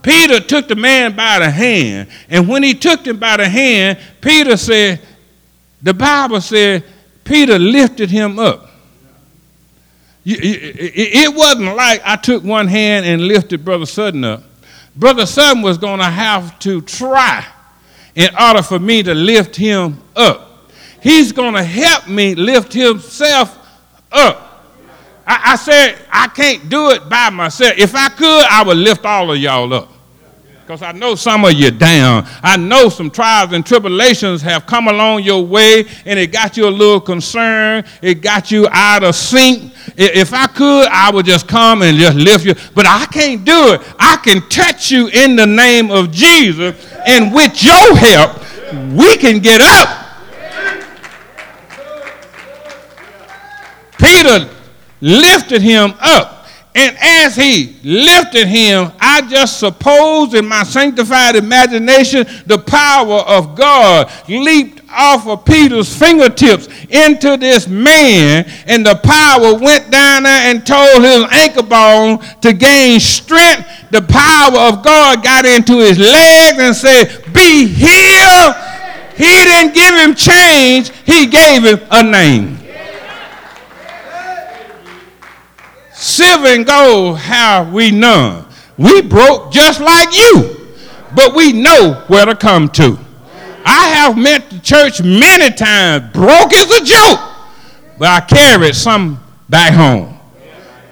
Peter 0.02 0.40
took 0.40 0.68
the 0.68 0.76
man 0.76 1.14
by 1.14 1.38
the 1.38 1.50
hand, 1.50 2.08
and 2.28 2.48
when 2.48 2.62
he 2.62 2.74
took 2.74 3.06
him 3.06 3.18
by 3.18 3.36
the 3.36 3.48
hand, 3.48 3.98
Peter 4.20 4.56
said, 4.56 5.00
the 5.82 5.94
Bible 5.94 6.40
said, 6.40 6.84
Peter 7.24 7.58
lifted 7.58 8.10
him 8.10 8.38
up. 8.38 8.68
It 10.24 11.34
wasn't 11.34 11.74
like 11.76 12.02
I 12.04 12.16
took 12.16 12.44
one 12.44 12.66
hand 12.66 13.06
and 13.06 13.22
lifted 13.22 13.64
Brother 13.64 13.86
Sutton 13.86 14.24
up. 14.24 14.42
Brother 14.94 15.24
Sutton 15.26 15.62
was 15.62 15.78
going 15.78 15.98
to 16.00 16.04
have 16.04 16.58
to 16.60 16.82
try 16.82 17.46
in 18.14 18.28
order 18.38 18.62
for 18.62 18.78
me 18.78 19.02
to 19.02 19.14
lift 19.14 19.56
him 19.56 20.02
up. 20.14 20.70
He's 21.02 21.32
going 21.32 21.54
to 21.54 21.62
help 21.62 22.08
me 22.08 22.34
lift 22.34 22.72
himself 22.72 23.56
up. 24.12 24.49
I, 25.30 25.52
I, 25.52 25.56
said, 25.56 25.96
I 26.10 26.26
can't 26.26 26.68
do 26.68 26.90
it 26.90 27.08
by 27.08 27.30
myself. 27.30 27.74
If 27.78 27.94
I 27.94 28.08
could, 28.08 28.44
I 28.50 28.64
would 28.64 28.76
lift 28.76 29.04
all 29.04 29.30
of 29.30 29.38
y'all 29.38 29.72
up. 29.72 29.88
Because 30.60 30.82
I 30.82 30.90
know 30.90 31.14
some 31.14 31.44
of 31.44 31.52
you 31.52 31.70
down. 31.70 32.26
I 32.42 32.56
know 32.56 32.88
some 32.88 33.12
trials 33.12 33.52
and 33.52 33.64
tribulations 33.64 34.42
have 34.42 34.66
come 34.66 34.88
along 34.88 35.22
your 35.22 35.46
way 35.46 35.84
and 36.04 36.18
it 36.18 36.32
got 36.32 36.56
you 36.56 36.66
a 36.66 36.68
little 36.68 37.00
concerned. 37.00 37.86
It 38.02 38.22
got 38.22 38.50
you 38.50 38.66
out 38.72 39.04
of 39.04 39.14
sync. 39.14 39.72
If 39.96 40.32
I 40.32 40.48
could, 40.48 40.88
I 40.88 41.12
would 41.12 41.26
just 41.26 41.46
come 41.46 41.82
and 41.82 41.96
just 41.96 42.16
lift 42.16 42.44
you. 42.44 42.54
But 42.74 42.86
I 42.86 43.06
can't 43.06 43.44
do 43.44 43.74
it. 43.74 43.82
I 44.00 44.16
can 44.16 44.48
touch 44.48 44.90
you 44.90 45.06
in 45.10 45.36
the 45.36 45.46
name 45.46 45.92
of 45.92 46.10
Jesus. 46.10 46.92
And 47.06 47.32
with 47.32 47.62
your 47.62 47.96
help, 47.96 48.36
we 48.96 49.16
can 49.16 49.38
get 49.38 49.60
up. 49.60 50.08
Peter 53.96 54.56
lifted 55.00 55.62
him 55.62 55.94
up. 56.00 56.40
And 56.72 56.96
as 57.00 57.34
he 57.34 57.76
lifted 57.82 58.46
him, 58.46 58.92
I 59.00 59.22
just 59.22 59.58
suppose 59.58 60.34
in 60.34 60.46
my 60.46 60.62
sanctified 60.62 61.34
imagination 61.34 62.24
the 62.46 62.58
power 62.58 63.18
of 63.26 63.56
God 63.56 64.10
leaped 64.28 64.80
off 64.88 65.26
of 65.26 65.44
Peter's 65.44 65.94
fingertips 65.96 66.68
into 66.88 67.36
this 67.36 67.66
man, 67.66 68.48
and 68.66 68.86
the 68.86 68.94
power 69.02 69.54
went 69.54 69.90
down 69.90 70.22
there 70.22 70.50
and 70.50 70.64
told 70.64 71.02
his 71.02 71.24
ankle 71.32 71.64
bone 71.64 72.18
to 72.40 72.52
gain 72.52 73.00
strength. 73.00 73.68
The 73.90 74.02
power 74.02 74.56
of 74.56 74.84
God 74.84 75.24
got 75.24 75.44
into 75.44 75.78
his 75.78 75.98
legs 75.98 76.58
and 76.58 76.76
said, 76.76 77.32
Be 77.34 77.66
healed. 77.66 78.54
He 79.16 79.26
didn't 79.26 79.74
give 79.74 79.94
him 79.96 80.14
change, 80.14 80.90
he 81.04 81.26
gave 81.26 81.64
him 81.64 81.80
a 81.90 82.02
name. 82.04 82.59
Silver 86.00 86.46
and 86.46 86.64
gold 86.64 87.18
have 87.18 87.74
we 87.74 87.90
none. 87.90 88.46
We 88.78 89.02
broke 89.02 89.52
just 89.52 89.82
like 89.82 90.16
you, 90.16 90.56
but 91.14 91.34
we 91.34 91.52
know 91.52 92.02
where 92.08 92.24
to 92.24 92.34
come 92.34 92.70
to. 92.70 92.98
I 93.66 93.88
have 93.88 94.16
met 94.16 94.48
the 94.48 94.60
church 94.60 95.02
many 95.02 95.54
times, 95.54 96.10
broke 96.14 96.54
as 96.54 96.70
a 96.70 96.82
joke, 96.82 97.20
but 97.98 98.08
I 98.08 98.20
carried 98.26 98.74
some 98.74 99.22
back 99.50 99.74
home. 99.74 100.18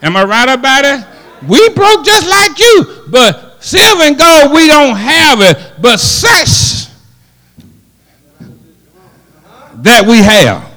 Am 0.03 0.15
I 0.15 0.25
right 0.25 0.49
about 0.51 0.85
it? 0.85 1.07
We 1.49 1.71
broke 1.71 2.05
just 2.05 2.29
like 2.29 2.59
you, 2.59 3.05
but 3.09 3.65
silver 3.65 4.03
and 4.03 4.19
gold, 4.19 4.53
we 4.53 4.67
don't 4.67 4.95
have 4.95 5.41
it, 5.41 5.81
but 5.81 5.97
such 5.97 6.91
that 9.77 10.05
we 10.07 10.19
have. 10.19 10.71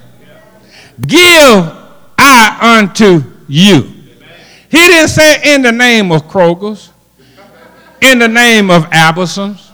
Give 1.06 1.78
I 2.18 2.80
unto 2.80 3.24
you. 3.50 4.01
He 4.72 4.78
didn't 4.78 5.10
say 5.10 5.54
in 5.54 5.64
the 5.64 5.72
name 5.72 6.14
of 6.14 6.24
Kroger's, 6.24 6.92
in 8.02 8.20
the 8.20 8.28
name 8.30 8.72
of 8.72 8.84
Albertsons, 8.86 9.72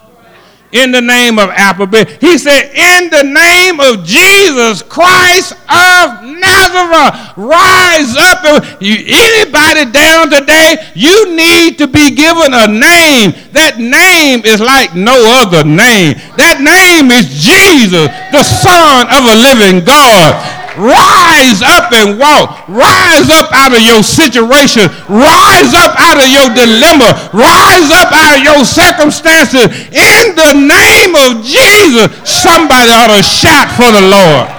in 0.72 0.92
the 0.92 1.02
name 1.02 1.40
of 1.40 1.50
Appleby. 1.50 2.06
He 2.20 2.38
said, 2.38 2.72
In 2.74 3.10
the 3.10 3.24
name 3.24 3.80
of 3.80 4.04
Jesus 4.04 4.82
Christ 4.82 5.54
of 5.54 6.24
Nazareth, 6.26 7.38
rise 7.38 8.18
up. 8.18 8.44
Anybody 8.82 9.92
down 9.92 10.30
today, 10.30 10.92
you 10.96 11.36
need 11.36 11.78
to 11.78 11.88
be 11.88 12.12
given 12.12 12.54
a 12.54 12.68
name. 12.68 13.38
That 13.54 13.78
name 13.78 14.46
is 14.46 14.60
like 14.60 14.96
no 14.96 15.16
other 15.46 15.64
name. 15.64 16.18
That 16.36 16.60
name 16.60 17.12
is 17.12 17.30
Jesus, 17.30 18.10
the 18.32 18.44
Son 18.44 19.08
of 19.14 19.24
a 19.24 19.36
living 19.38 19.86
God. 19.86 20.57
Rise 20.78 21.62
up 21.66 21.92
and 21.92 22.20
walk. 22.20 22.70
Rise 22.70 23.30
up 23.34 23.50
out 23.52 23.74
of 23.74 23.82
your 23.82 24.04
situation. 24.04 24.86
Rise 25.10 25.74
up 25.74 25.98
out 25.98 26.22
of 26.22 26.30
your 26.30 26.54
dilemma. 26.54 27.30
Rise 27.34 27.90
up 27.90 28.14
out 28.14 28.38
of 28.38 28.44
your 28.46 28.64
circumstances. 28.64 29.66
In 29.90 30.36
the 30.38 30.54
name 30.54 31.16
of 31.18 31.44
Jesus, 31.44 32.14
somebody 32.30 32.92
ought 32.94 33.10
to 33.10 33.24
shout 33.24 33.74
for 33.74 33.90
the 33.92 34.06
Lord. 34.06 34.58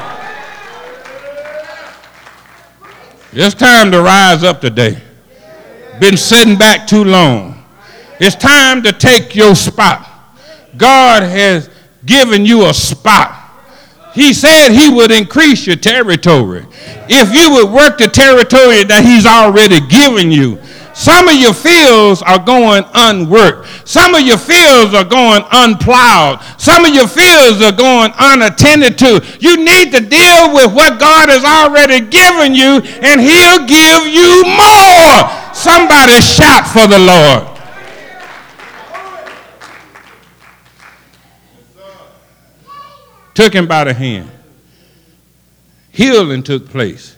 It's 3.32 3.54
time 3.54 3.92
to 3.92 4.02
rise 4.02 4.42
up 4.42 4.60
today. 4.60 5.00
Been 6.00 6.16
sitting 6.16 6.56
back 6.56 6.88
too 6.88 7.04
long. 7.04 7.64
It's 8.18 8.34
time 8.34 8.82
to 8.82 8.92
take 8.92 9.36
your 9.36 9.54
spot. 9.54 10.08
God 10.76 11.22
has 11.22 11.70
given 12.04 12.44
you 12.44 12.66
a 12.66 12.74
spot. 12.74 13.47
He 14.18 14.34
said 14.34 14.70
he 14.70 14.90
would 14.90 15.12
increase 15.12 15.64
your 15.64 15.76
territory 15.76 16.66
if 17.06 17.30
you 17.30 17.54
would 17.54 17.70
work 17.70 17.98
the 17.98 18.08
territory 18.08 18.82
that 18.82 19.06
he's 19.06 19.24
already 19.24 19.78
given 19.86 20.34
you. 20.34 20.58
Some 20.90 21.30
of 21.30 21.38
your 21.38 21.54
fields 21.54 22.18
are 22.26 22.42
going 22.42 22.82
unworked. 22.98 23.86
Some 23.86 24.18
of 24.18 24.26
your 24.26 24.36
fields 24.36 24.90
are 24.90 25.06
going 25.06 25.46
unplowed. 25.54 26.42
Some 26.58 26.82
of 26.82 26.90
your 26.90 27.06
fields 27.06 27.62
are 27.62 27.70
going 27.70 28.10
unattended 28.18 28.98
to. 29.06 29.22
You 29.38 29.62
need 29.62 29.94
to 29.94 30.02
deal 30.02 30.50
with 30.50 30.74
what 30.74 30.98
God 30.98 31.30
has 31.30 31.46
already 31.46 32.02
given 32.02 32.58
you, 32.58 32.82
and 32.98 33.22
He'll 33.22 33.62
give 33.70 34.02
you 34.10 34.42
more. 34.50 35.30
Somebody 35.54 36.18
shout 36.18 36.66
for 36.66 36.90
the 36.90 36.98
Lord. 36.98 37.57
Took 43.38 43.52
him 43.52 43.68
by 43.68 43.84
the 43.84 43.94
hand. 43.94 44.28
Healing 45.92 46.42
took 46.42 46.68
place. 46.70 47.16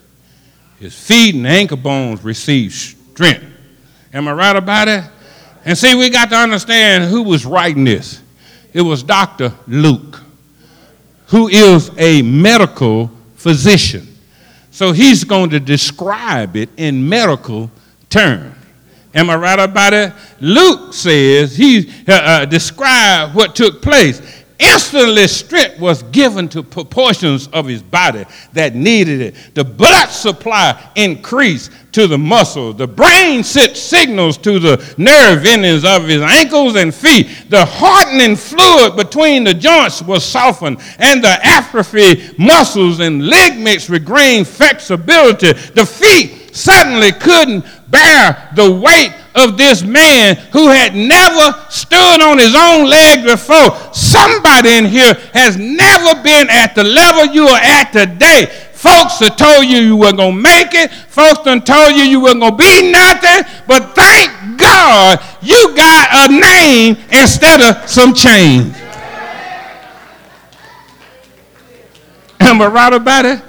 His 0.79 0.95
feet 0.95 1.35
and 1.35 1.47
ankle 1.47 1.79
bones 1.79 2.23
received 2.23 2.75
strength. 2.75 3.47
Am 4.12 4.29
I 4.29 4.33
right 4.33 4.55
about 4.55 4.89
it? 4.89 5.03
And 5.64 5.79
see, 5.79 5.95
we 5.95 6.11
got 6.11 6.29
to 6.29 6.37
understand 6.37 7.05
who 7.05 7.23
was 7.23 7.47
writing 7.47 7.85
this. 7.85 8.21
It 8.75 8.83
was 8.83 9.03
Dr. 9.03 9.55
Luke, 9.66 10.21
who 11.29 11.49
is 11.49 11.91
a 11.97 12.21
medical 12.21 13.11
physician. 13.37 14.07
So 14.73 14.93
he's 14.93 15.25
going 15.25 15.49
to 15.49 15.59
describe 15.59 16.55
it 16.55 16.68
in 16.77 17.09
medical 17.09 17.71
terms. 18.11 18.57
Am 19.14 19.31
I 19.31 19.37
right 19.37 19.59
about 19.59 19.95
it? 19.95 20.12
Luke 20.39 20.93
says 20.93 21.57
he 21.57 21.91
uh, 22.07 22.12
uh, 22.12 22.45
described 22.45 23.35
what 23.35 23.57
took 23.57 23.81
place. 23.81 24.39
Instantly, 24.61 25.26
strength 25.26 25.80
was 25.80 26.02
given 26.04 26.46
to 26.50 26.62
proportions 26.62 27.48
of 27.48 27.66
his 27.66 27.82
body 27.82 28.26
that 28.52 28.74
needed 28.74 29.22
it. 29.22 29.54
The 29.54 29.64
blood 29.64 30.08
supply 30.11 30.90
increased 30.96 31.72
to 31.92 32.06
the 32.06 32.18
muscles. 32.18 32.76
The 32.76 32.86
brain 32.86 33.42
sent 33.42 33.76
signals 33.76 34.36
to 34.38 34.58
the 34.58 34.94
nerve 34.98 35.46
endings 35.46 35.84
of 35.84 36.06
his 36.06 36.20
ankles 36.20 36.76
and 36.76 36.94
feet. 36.94 37.46
The 37.48 37.64
hardening 37.64 38.36
fluid 38.36 38.96
between 38.96 39.44
the 39.44 39.54
joints 39.54 40.02
was 40.02 40.24
softened, 40.24 40.78
and 40.98 41.24
the 41.24 41.38
atrophy 41.42 42.34
muscles 42.36 43.00
and 43.00 43.26
ligaments 43.26 43.88
regained 43.88 44.46
flexibility. 44.46 45.52
The 45.52 45.86
feet 45.86 46.39
suddenly 46.61 47.12
couldn't 47.12 47.64
bear 47.88 48.50
the 48.54 48.70
weight 48.70 49.14
of 49.34 49.56
this 49.56 49.82
man 49.82 50.36
who 50.52 50.68
had 50.68 50.94
never 50.94 51.56
stood 51.70 52.20
on 52.20 52.38
his 52.38 52.54
own 52.54 52.86
leg 52.86 53.24
before. 53.24 53.70
Somebody 53.94 54.70
in 54.70 54.84
here 54.84 55.14
has 55.32 55.56
never 55.56 56.20
been 56.22 56.48
at 56.50 56.74
the 56.74 56.84
level 56.84 57.26
you 57.32 57.46
are 57.46 57.61
at 57.61 57.92
today. 57.92 58.46
Folks 58.72 59.18
have 59.18 59.36
told 59.36 59.66
you 59.66 59.78
you 59.78 59.96
weren't 59.96 60.16
going 60.16 60.36
to 60.36 60.42
make 60.42 60.72
it. 60.72 60.90
Folks 60.90 61.44
have 61.44 61.64
told 61.64 61.92
you 61.94 62.04
you 62.04 62.20
weren't 62.20 62.40
going 62.40 62.56
to 62.56 62.58
be 62.58 62.90
nothing. 62.90 63.44
But 63.66 63.94
thank 63.94 64.58
God 64.58 65.20
you 65.42 65.74
got 65.76 66.30
a 66.30 66.32
name 66.32 66.96
instead 67.11 67.61
of 67.61 67.88
some 67.88 68.14
change. 68.14 68.74
Am 72.40 72.62
I 72.62 72.66
right 72.66 72.92
about 72.94 73.26
it? 73.26 73.42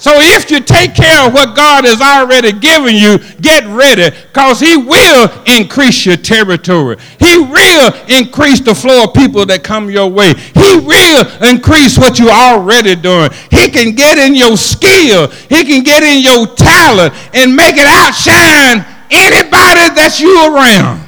So 0.00 0.12
if 0.16 0.50
you 0.50 0.60
take 0.60 0.94
care 0.94 1.26
of 1.26 1.34
what 1.34 1.54
God 1.54 1.84
has 1.84 2.00
already 2.00 2.52
given 2.52 2.96
you, 2.96 3.18
get 3.42 3.66
ready 3.66 4.08
because 4.32 4.58
He 4.58 4.74
will 4.74 5.28
increase 5.44 6.06
your 6.06 6.16
territory. 6.16 6.96
He 7.18 7.36
will 7.36 7.92
increase 8.08 8.60
the 8.60 8.74
flow 8.74 9.04
of 9.04 9.12
people 9.12 9.44
that 9.44 9.62
come 9.62 9.90
your 9.90 10.08
way. 10.08 10.32
He 10.32 10.80
will 10.80 11.28
increase 11.44 11.98
what 11.98 12.18
you're 12.18 12.30
already 12.32 12.96
doing. 12.96 13.28
He 13.50 13.68
can 13.68 13.94
get 13.94 14.16
in 14.16 14.34
your 14.34 14.56
skill, 14.56 15.28
He 15.28 15.64
can 15.64 15.84
get 15.84 16.02
in 16.02 16.24
your 16.24 16.46
talent 16.56 17.12
and 17.34 17.54
make 17.54 17.76
it 17.76 17.84
outshine 17.84 18.80
anybody 19.10 19.84
that 20.00 20.16
you 20.18 20.32
around 20.48 21.04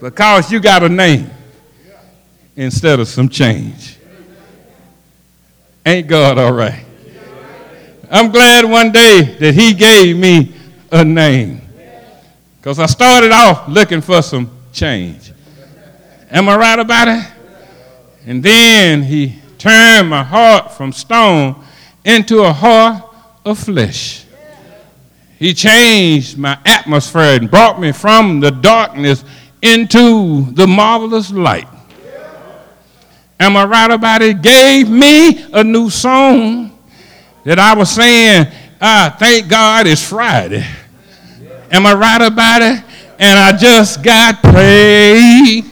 because 0.00 0.50
you 0.50 0.58
got 0.58 0.82
a 0.82 0.88
name 0.88 1.30
instead 2.56 2.98
of 2.98 3.06
some 3.06 3.28
change. 3.28 3.98
Ain't 5.86 6.08
God 6.08 6.38
all 6.38 6.52
right? 6.52 6.84
I'm 8.14 8.30
glad 8.30 8.64
one 8.64 8.92
day 8.92 9.22
that 9.40 9.54
he 9.54 9.74
gave 9.74 10.16
me 10.16 10.54
a 10.92 11.04
name. 11.04 11.60
Because 12.58 12.78
I 12.78 12.86
started 12.86 13.32
off 13.32 13.66
looking 13.66 14.00
for 14.00 14.22
some 14.22 14.48
change. 14.72 15.32
Am 16.30 16.48
I 16.48 16.56
right 16.56 16.78
about 16.78 17.08
it? 17.08 17.26
And 18.24 18.40
then 18.40 19.02
he 19.02 19.34
turned 19.58 20.10
my 20.10 20.22
heart 20.22 20.70
from 20.70 20.92
stone 20.92 21.60
into 22.04 22.44
a 22.44 22.52
heart 22.52 23.02
of 23.44 23.58
flesh. 23.58 24.24
He 25.40 25.52
changed 25.52 26.38
my 26.38 26.56
atmosphere 26.64 27.40
and 27.40 27.50
brought 27.50 27.80
me 27.80 27.90
from 27.90 28.38
the 28.38 28.52
darkness 28.52 29.24
into 29.60 30.52
the 30.52 30.68
marvelous 30.68 31.32
light. 31.32 31.66
Am 33.40 33.56
I 33.56 33.64
right 33.64 33.90
about 33.90 34.22
it? 34.22 34.40
Gave 34.40 34.88
me 34.88 35.42
a 35.52 35.64
new 35.64 35.90
song 35.90 36.73
that 37.44 37.58
I 37.58 37.74
was 37.74 37.90
saying, 37.90 38.46
ah, 38.80 39.14
thank 39.18 39.48
God 39.48 39.86
it's 39.86 40.02
Friday. 40.02 40.64
Am 41.70 41.86
I 41.86 41.94
right 41.94 42.22
about 42.22 42.62
it? 42.62 42.84
And 43.18 43.38
I 43.38 43.56
just 43.56 44.02
got 44.02 44.42
paid 44.42 45.64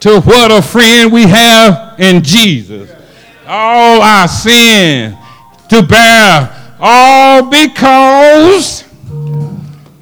to 0.00 0.20
what 0.20 0.50
a 0.50 0.60
friend 0.60 1.12
we 1.12 1.22
have 1.22 2.00
in 2.00 2.22
Jesus. 2.22 2.90
All 3.46 4.00
our 4.02 4.26
sin 4.26 5.16
to 5.68 5.82
bear, 5.82 6.76
all 6.80 7.48
because 7.48 8.84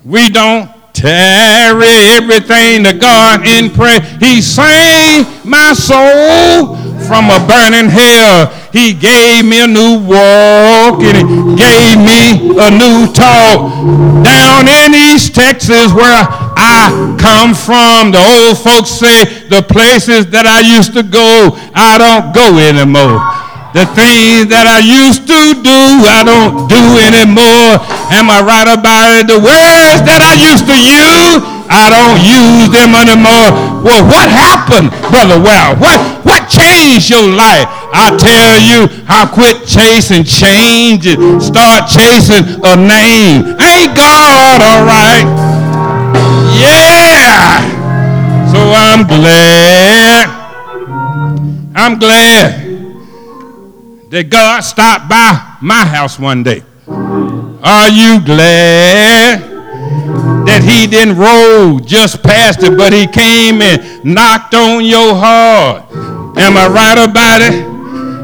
we 0.05 0.29
don't 0.31 0.71
tarry 0.93 1.87
everything 2.17 2.85
to 2.85 2.93
God 2.95 3.47
in 3.47 3.71
prayer. 3.71 4.01
He 4.21 4.41
saved 4.41 5.45
my 5.45 5.73
soul 5.73 6.80
from 7.11 7.27
a 7.27 7.43
burning 7.43 7.91
hell. 7.91 8.47
He 8.71 8.95
gave 8.95 9.43
me 9.45 9.59
a 9.59 9.67
new 9.67 9.99
walk 9.99 11.03
and 11.03 11.19
he 11.19 11.27
gave 11.59 11.99
me 11.99 12.55
a 12.55 12.71
new 12.71 13.11
talk. 13.11 13.67
Down 14.23 14.71
in 14.71 14.95
East 14.95 15.35
Texas 15.35 15.91
where 15.91 16.23
I 16.55 17.19
come 17.19 17.53
from, 17.53 18.15
the 18.15 18.23
old 18.23 18.63
folks 18.63 18.91
say 18.91 19.27
the 19.51 19.61
places 19.61 20.31
that 20.31 20.47
I 20.47 20.63
used 20.63 20.95
to 20.95 21.03
go, 21.03 21.59
I 21.75 21.99
don't 21.99 22.31
go 22.31 22.47
anymore. 22.63 23.19
The 23.75 23.87
things 23.95 24.51
that 24.51 24.67
I 24.67 24.83
used 24.83 25.31
to 25.31 25.43
do, 25.63 25.81
I 26.03 26.27
don't 26.27 26.67
do 26.67 26.83
anymore. 27.07 27.79
Am 28.11 28.27
I 28.27 28.43
right 28.43 28.67
about 28.67 29.15
it? 29.19 29.31
The 29.31 29.39
words 29.39 30.03
that 30.07 30.19
I 30.19 30.35
used 30.35 30.67
to 30.67 30.75
use, 30.75 31.39
I 31.71 31.87
don't 31.87 32.19
use 32.19 32.67
them 32.75 32.99
anymore. 32.99 33.55
Ware, 33.87 34.03
what 34.03 34.27
happened, 34.27 34.91
Brother 35.15 35.39
Well? 35.39 35.79
What, 35.79 36.03
what 36.27 36.51
changed 36.81 37.11
your 37.11 37.27
life? 37.29 37.67
I 37.93 38.17
tell 38.17 38.57
you, 38.61 38.89
I 39.09 39.29
quit 39.29 39.67
chasing 39.69 40.25
change 40.25 41.07
and 41.07 41.43
start 41.43 41.89
chasing 41.91 42.45
a 42.65 42.75
name. 42.77 43.45
Ain't 43.61 43.93
God 43.97 44.59
all 44.65 44.85
right? 44.89 45.27
Yeah. 46.57 47.61
So 48.53 48.59
I'm 48.59 49.07
glad. 49.07 50.41
I'm 51.75 51.99
glad 51.99 52.67
that 54.11 54.29
God 54.29 54.61
stopped 54.61 55.09
by 55.09 55.57
my 55.61 55.85
house 55.85 56.19
one 56.19 56.43
day. 56.43 56.63
Are 57.63 57.89
you 57.89 58.25
glad 58.25 59.41
that 60.47 60.63
he 60.65 60.87
didn't 60.87 61.17
roll 61.17 61.79
just 61.79 62.23
past 62.23 62.63
it, 62.63 62.77
but 62.77 62.93
he 62.93 63.07
came 63.07 63.63
and 63.63 64.05
knocked 64.05 64.55
on 64.55 64.85
your 64.85 65.15
heart. 65.15 66.20
Am 66.41 66.57
I 66.57 66.67
right 66.73 66.97
about 66.97 67.45
it? 67.45 67.53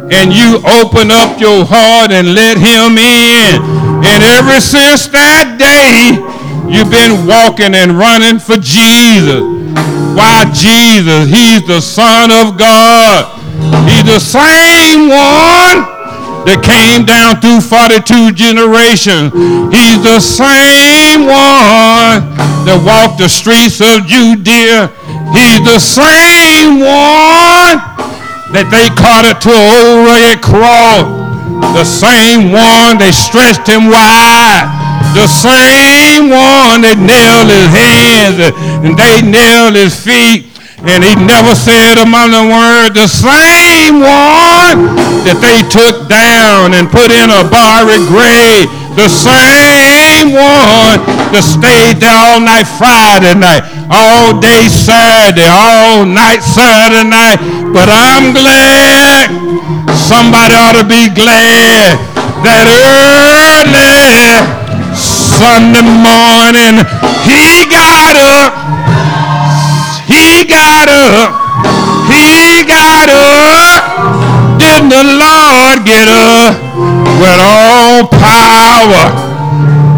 And 0.08 0.32
you 0.32 0.56
open 0.64 1.12
up 1.12 1.38
your 1.38 1.68
heart 1.68 2.10
and 2.10 2.32
let 2.32 2.56
him 2.56 2.96
in. 2.96 3.60
And 4.00 4.20
ever 4.24 4.56
since 4.56 5.04
that 5.12 5.60
day, 5.60 6.16
you've 6.64 6.88
been 6.88 7.28
walking 7.28 7.74
and 7.76 7.92
running 7.98 8.40
for 8.40 8.56
Jesus. 8.56 9.44
Why 10.16 10.48
Jesus? 10.48 11.28
He's 11.28 11.66
the 11.68 11.84
Son 11.84 12.32
of 12.32 12.56
God. 12.56 13.36
He's 13.84 14.08
the 14.08 14.20
same 14.20 15.12
one 15.12 15.84
that 16.48 16.64
came 16.64 17.04
down 17.04 17.44
through 17.44 17.60
42 17.60 18.32
generations. 18.32 19.28
He's 19.68 20.00
the 20.00 20.24
same 20.24 21.28
one 21.28 22.32
that 22.64 22.80
walked 22.80 23.20
the 23.20 23.28
streets 23.28 23.84
of 23.84 24.08
Judea. 24.08 24.88
He's 25.36 25.60
the 25.68 25.82
same 25.82 26.80
one 26.80 27.95
that 28.56 28.72
they 28.72 28.88
caught 28.96 29.28
it 29.28 29.36
to 29.44 29.52
old 29.52 30.08
rugged 30.08 30.40
cross. 30.40 31.04
The 31.76 31.84
same 31.84 32.56
one 32.56 32.96
they 32.96 33.12
stretched 33.12 33.68
him 33.68 33.92
wide. 33.92 34.64
The 35.12 35.28
same 35.28 36.32
one 36.32 36.80
that 36.88 36.96
nailed 36.96 37.52
his 37.52 37.68
hands 37.68 38.40
and 38.80 38.96
they 38.96 39.20
nailed 39.20 39.76
his 39.76 39.92
feet. 39.92 40.48
And 40.88 41.04
he 41.04 41.12
never 41.16 41.52
said 41.56 42.00
a 42.00 42.08
mother 42.08 42.44
word 42.48 42.96
the 42.96 43.08
same 43.08 44.00
one 44.00 44.96
that 45.24 45.40
they 45.40 45.60
took 45.68 46.08
down 46.08 46.72
and 46.72 46.88
put 46.88 47.12
in 47.12 47.28
a 47.28 47.44
barry 47.48 48.00
grave. 48.08 48.68
The 48.96 49.08
same 49.08 49.95
one 50.24 51.02
to 51.34 51.42
stay 51.42 51.92
there 51.98 52.14
all 52.14 52.40
night 52.40 52.64
Friday 52.64 53.34
night, 53.34 53.66
all 53.90 54.40
day 54.40 54.68
Saturday, 54.68 55.44
all 55.44 56.06
night 56.06 56.40
Saturday 56.40 57.04
night. 57.04 57.36
But 57.74 57.90
I'm 57.90 58.32
glad, 58.32 59.34
somebody 59.92 60.54
ought 60.54 60.78
to 60.78 60.86
be 60.86 61.10
glad 61.12 61.98
that 62.46 62.64
early 62.64 64.40
Sunday 64.96 65.84
morning 65.84 66.80
he 67.28 67.66
got 67.68 68.16
up 68.16 68.66
he 70.06 70.44
got 70.44 70.88
up. 70.88 71.34
He 72.06 72.62
got 72.64 73.10
up. 73.10 73.82
Didn't 74.58 74.88
the 74.88 75.02
Lord 75.02 75.84
get 75.84 76.06
up 76.06 76.54
with 77.20 77.38
all 77.42 78.06
power? 78.06 79.25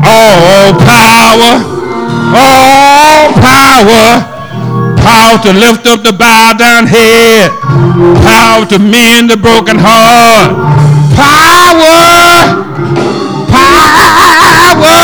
All 0.09 0.73
power. 0.81 1.53
All 2.33 3.33
power. 3.45 4.07
Power 4.97 5.37
to 5.45 5.53
lift 5.53 5.87
up 5.87 6.03
the 6.03 6.13
bowed 6.13 6.59
down 6.59 6.87
head. 6.87 7.51
Power 8.25 8.67
to 8.67 8.79
mend 8.79 9.31
the 9.31 9.37
broken 9.37 9.77
heart. 9.79 10.57
Power. 11.15 11.99
Power. 13.53 14.99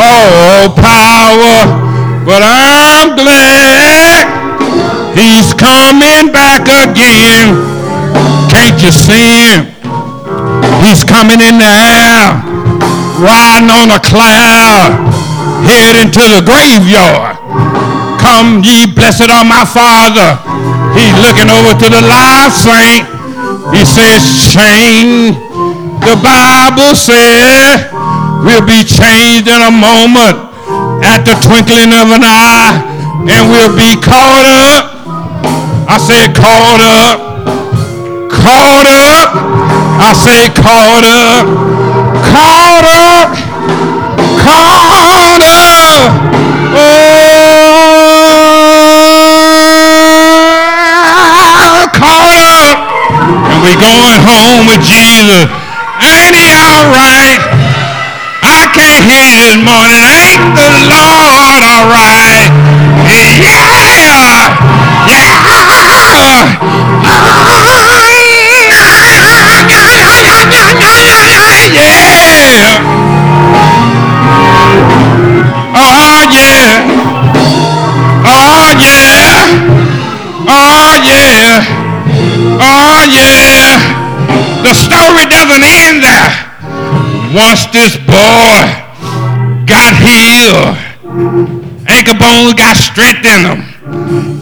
Oh, 0.00 0.72
power 0.76 1.88
but 2.28 2.44
I'm 2.44 3.16
glad 3.16 4.28
he's 5.16 5.56
coming 5.56 6.28
back 6.28 6.68
again. 6.68 7.56
Can't 8.52 8.76
you 8.84 8.92
see 8.92 9.48
him? 9.48 9.72
He's 10.84 11.04
coming 11.04 11.40
in 11.40 11.56
the 11.56 11.64
air, 11.64 12.36
riding 13.18 13.70
on 13.70 13.90
a 13.90 14.00
cloud, 14.00 14.94
heading 15.66 16.10
to 16.14 16.22
the 16.30 16.42
graveyard. 16.42 17.36
Come 18.22 18.62
ye 18.62 18.86
blessed 18.86 19.30
are 19.30 19.44
my 19.44 19.66
father. 19.66 20.38
He's 20.94 21.14
looking 21.22 21.50
over 21.50 21.74
to 21.74 21.86
the 21.90 22.02
live 22.02 22.54
saint. 22.54 23.06
He 23.74 23.82
says, 23.84 24.22
change. 24.54 25.36
The 26.02 26.14
Bible 26.22 26.94
says 26.94 27.90
we'll 28.46 28.64
be 28.64 28.86
changed 28.86 29.50
in 29.50 29.60
a 29.60 29.70
moment 29.70 30.48
at 31.04 31.26
the 31.26 31.34
twinkling 31.42 31.92
of 31.92 32.08
an 32.14 32.22
eye, 32.22 32.80
and 33.28 33.42
we'll 33.50 33.74
be 33.74 33.98
caught 34.00 34.46
up. 34.46 34.98
I 35.90 35.98
said 35.98 36.34
caught 36.34 36.80
up. 36.80 37.18
Caught 38.30 38.86
up. 38.86 39.28
I 40.00 40.12
said 40.14 40.54
caught 40.54 41.04
up. 41.04 41.67
Caught 42.28 42.84
up. 42.84 43.32
Caught 44.44 45.40
up. 45.40 46.12
Oh, 51.00 51.88
caught 51.96 52.28
up. 52.28 52.76
And 53.48 53.58
we 53.64 53.72
going 53.80 54.20
home 54.28 54.68
with 54.68 54.84
Jesus. 54.84 55.48
Ain't 56.04 56.34
he 56.36 56.52
all 56.52 56.84
right? 56.92 57.40
I 58.44 58.68
can't 58.76 59.04
hear 59.08 59.28
this 59.32 59.56
morning. 59.64 60.04
Ain't 60.04 60.52
the 60.52 60.68
Lord 60.84 61.62
all 61.64 61.88
right? 61.88 62.52
Yeah! 63.08 64.52
Yeah! 65.08 65.32
Yeah! 67.08 67.87
Oh 82.60 83.06
yeah! 83.06 84.62
The 84.62 84.74
story 84.74 85.24
doesn't 85.30 85.62
end 85.62 86.02
there 86.02 86.48
once 87.34 87.66
this 87.72 87.96
boy 88.08 88.58
got 89.68 89.92
healed, 90.00 90.74
ankle 91.86 92.18
bones 92.18 92.54
got 92.54 92.76
strength 92.76 93.24
in 93.24 93.42
them, 93.44 93.60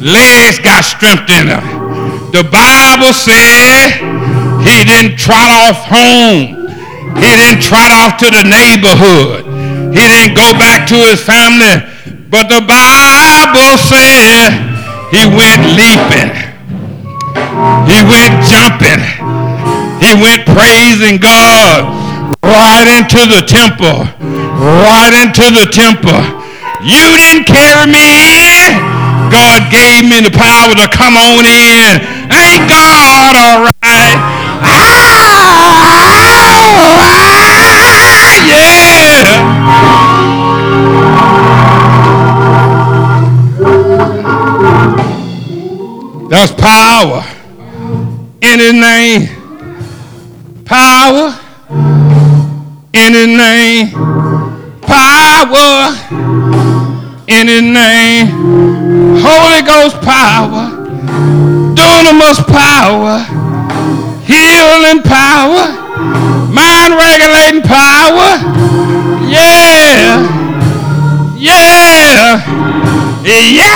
legs 0.00 0.58
got 0.60 0.84
strength 0.84 1.28
in 1.30 1.48
them. 1.48 1.64
The 2.32 2.44
Bible 2.44 3.12
said 3.12 4.00
he 4.62 4.84
didn't 4.84 5.16
trot 5.16 5.50
off 5.50 5.84
home. 5.84 6.56
He 7.16 7.32
didn't 7.32 7.62
trot 7.62 7.90
off 7.90 8.18
to 8.18 8.30
the 8.30 8.44
neighborhood. 8.44 9.46
He 9.94 10.02
didn't 10.04 10.36
go 10.36 10.52
back 10.58 10.86
to 10.88 10.94
his 10.94 11.22
family. 11.22 11.80
But 12.28 12.48
the 12.48 12.60
Bible 12.60 13.78
said 13.78 14.52
he 15.10 15.24
went 15.26 15.64
leaping. 15.74 16.45
He 17.88 17.98
went 18.04 18.44
jumping. 18.44 19.00
He 20.02 20.12
went 20.12 20.44
praising 20.44 21.16
God 21.18 21.88
right 22.42 22.86
into 22.98 23.26
the 23.26 23.42
temple, 23.46 24.04
right 24.84 25.14
into 25.24 25.50
the 25.50 25.66
temple. 25.72 26.20
You 26.84 27.16
didn't 27.16 27.46
carry 27.46 27.86
me 27.90 28.04
in. 28.68 28.78
God 29.30 29.72
gave 29.72 30.04
me 30.04 30.20
the 30.20 30.30
power 30.30 30.74
to 30.74 30.88
come 30.96 31.16
on 31.16 31.46
in. 31.46 32.00
Ain't 32.30 32.68
God 32.68 33.34
all 33.34 33.64
right? 33.64 34.16
Ah, 34.62 35.06
yeah. 38.46 39.56
There's 46.28 46.52
power 46.52 47.35
in 48.46 48.60
his 48.60 48.72
name. 48.74 49.28
Power 50.64 51.34
in 52.92 53.12
his 53.12 53.26
name. 53.26 53.90
Power 54.82 55.90
in 57.26 57.48
his 57.48 57.62
name. 57.62 58.26
Holy 59.20 59.62
Ghost 59.62 60.00
power. 60.00 60.70
Dunamis 61.74 62.38
power. 62.46 63.18
Healing 64.24 65.02
power. 65.02 65.66
Mind 66.52 66.94
regulating 66.94 67.62
power. 67.62 68.38
Yeah. 69.26 70.22
Yeah. 71.36 72.40
Yeah. 73.24 73.66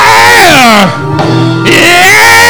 Yeah. 1.66 2.49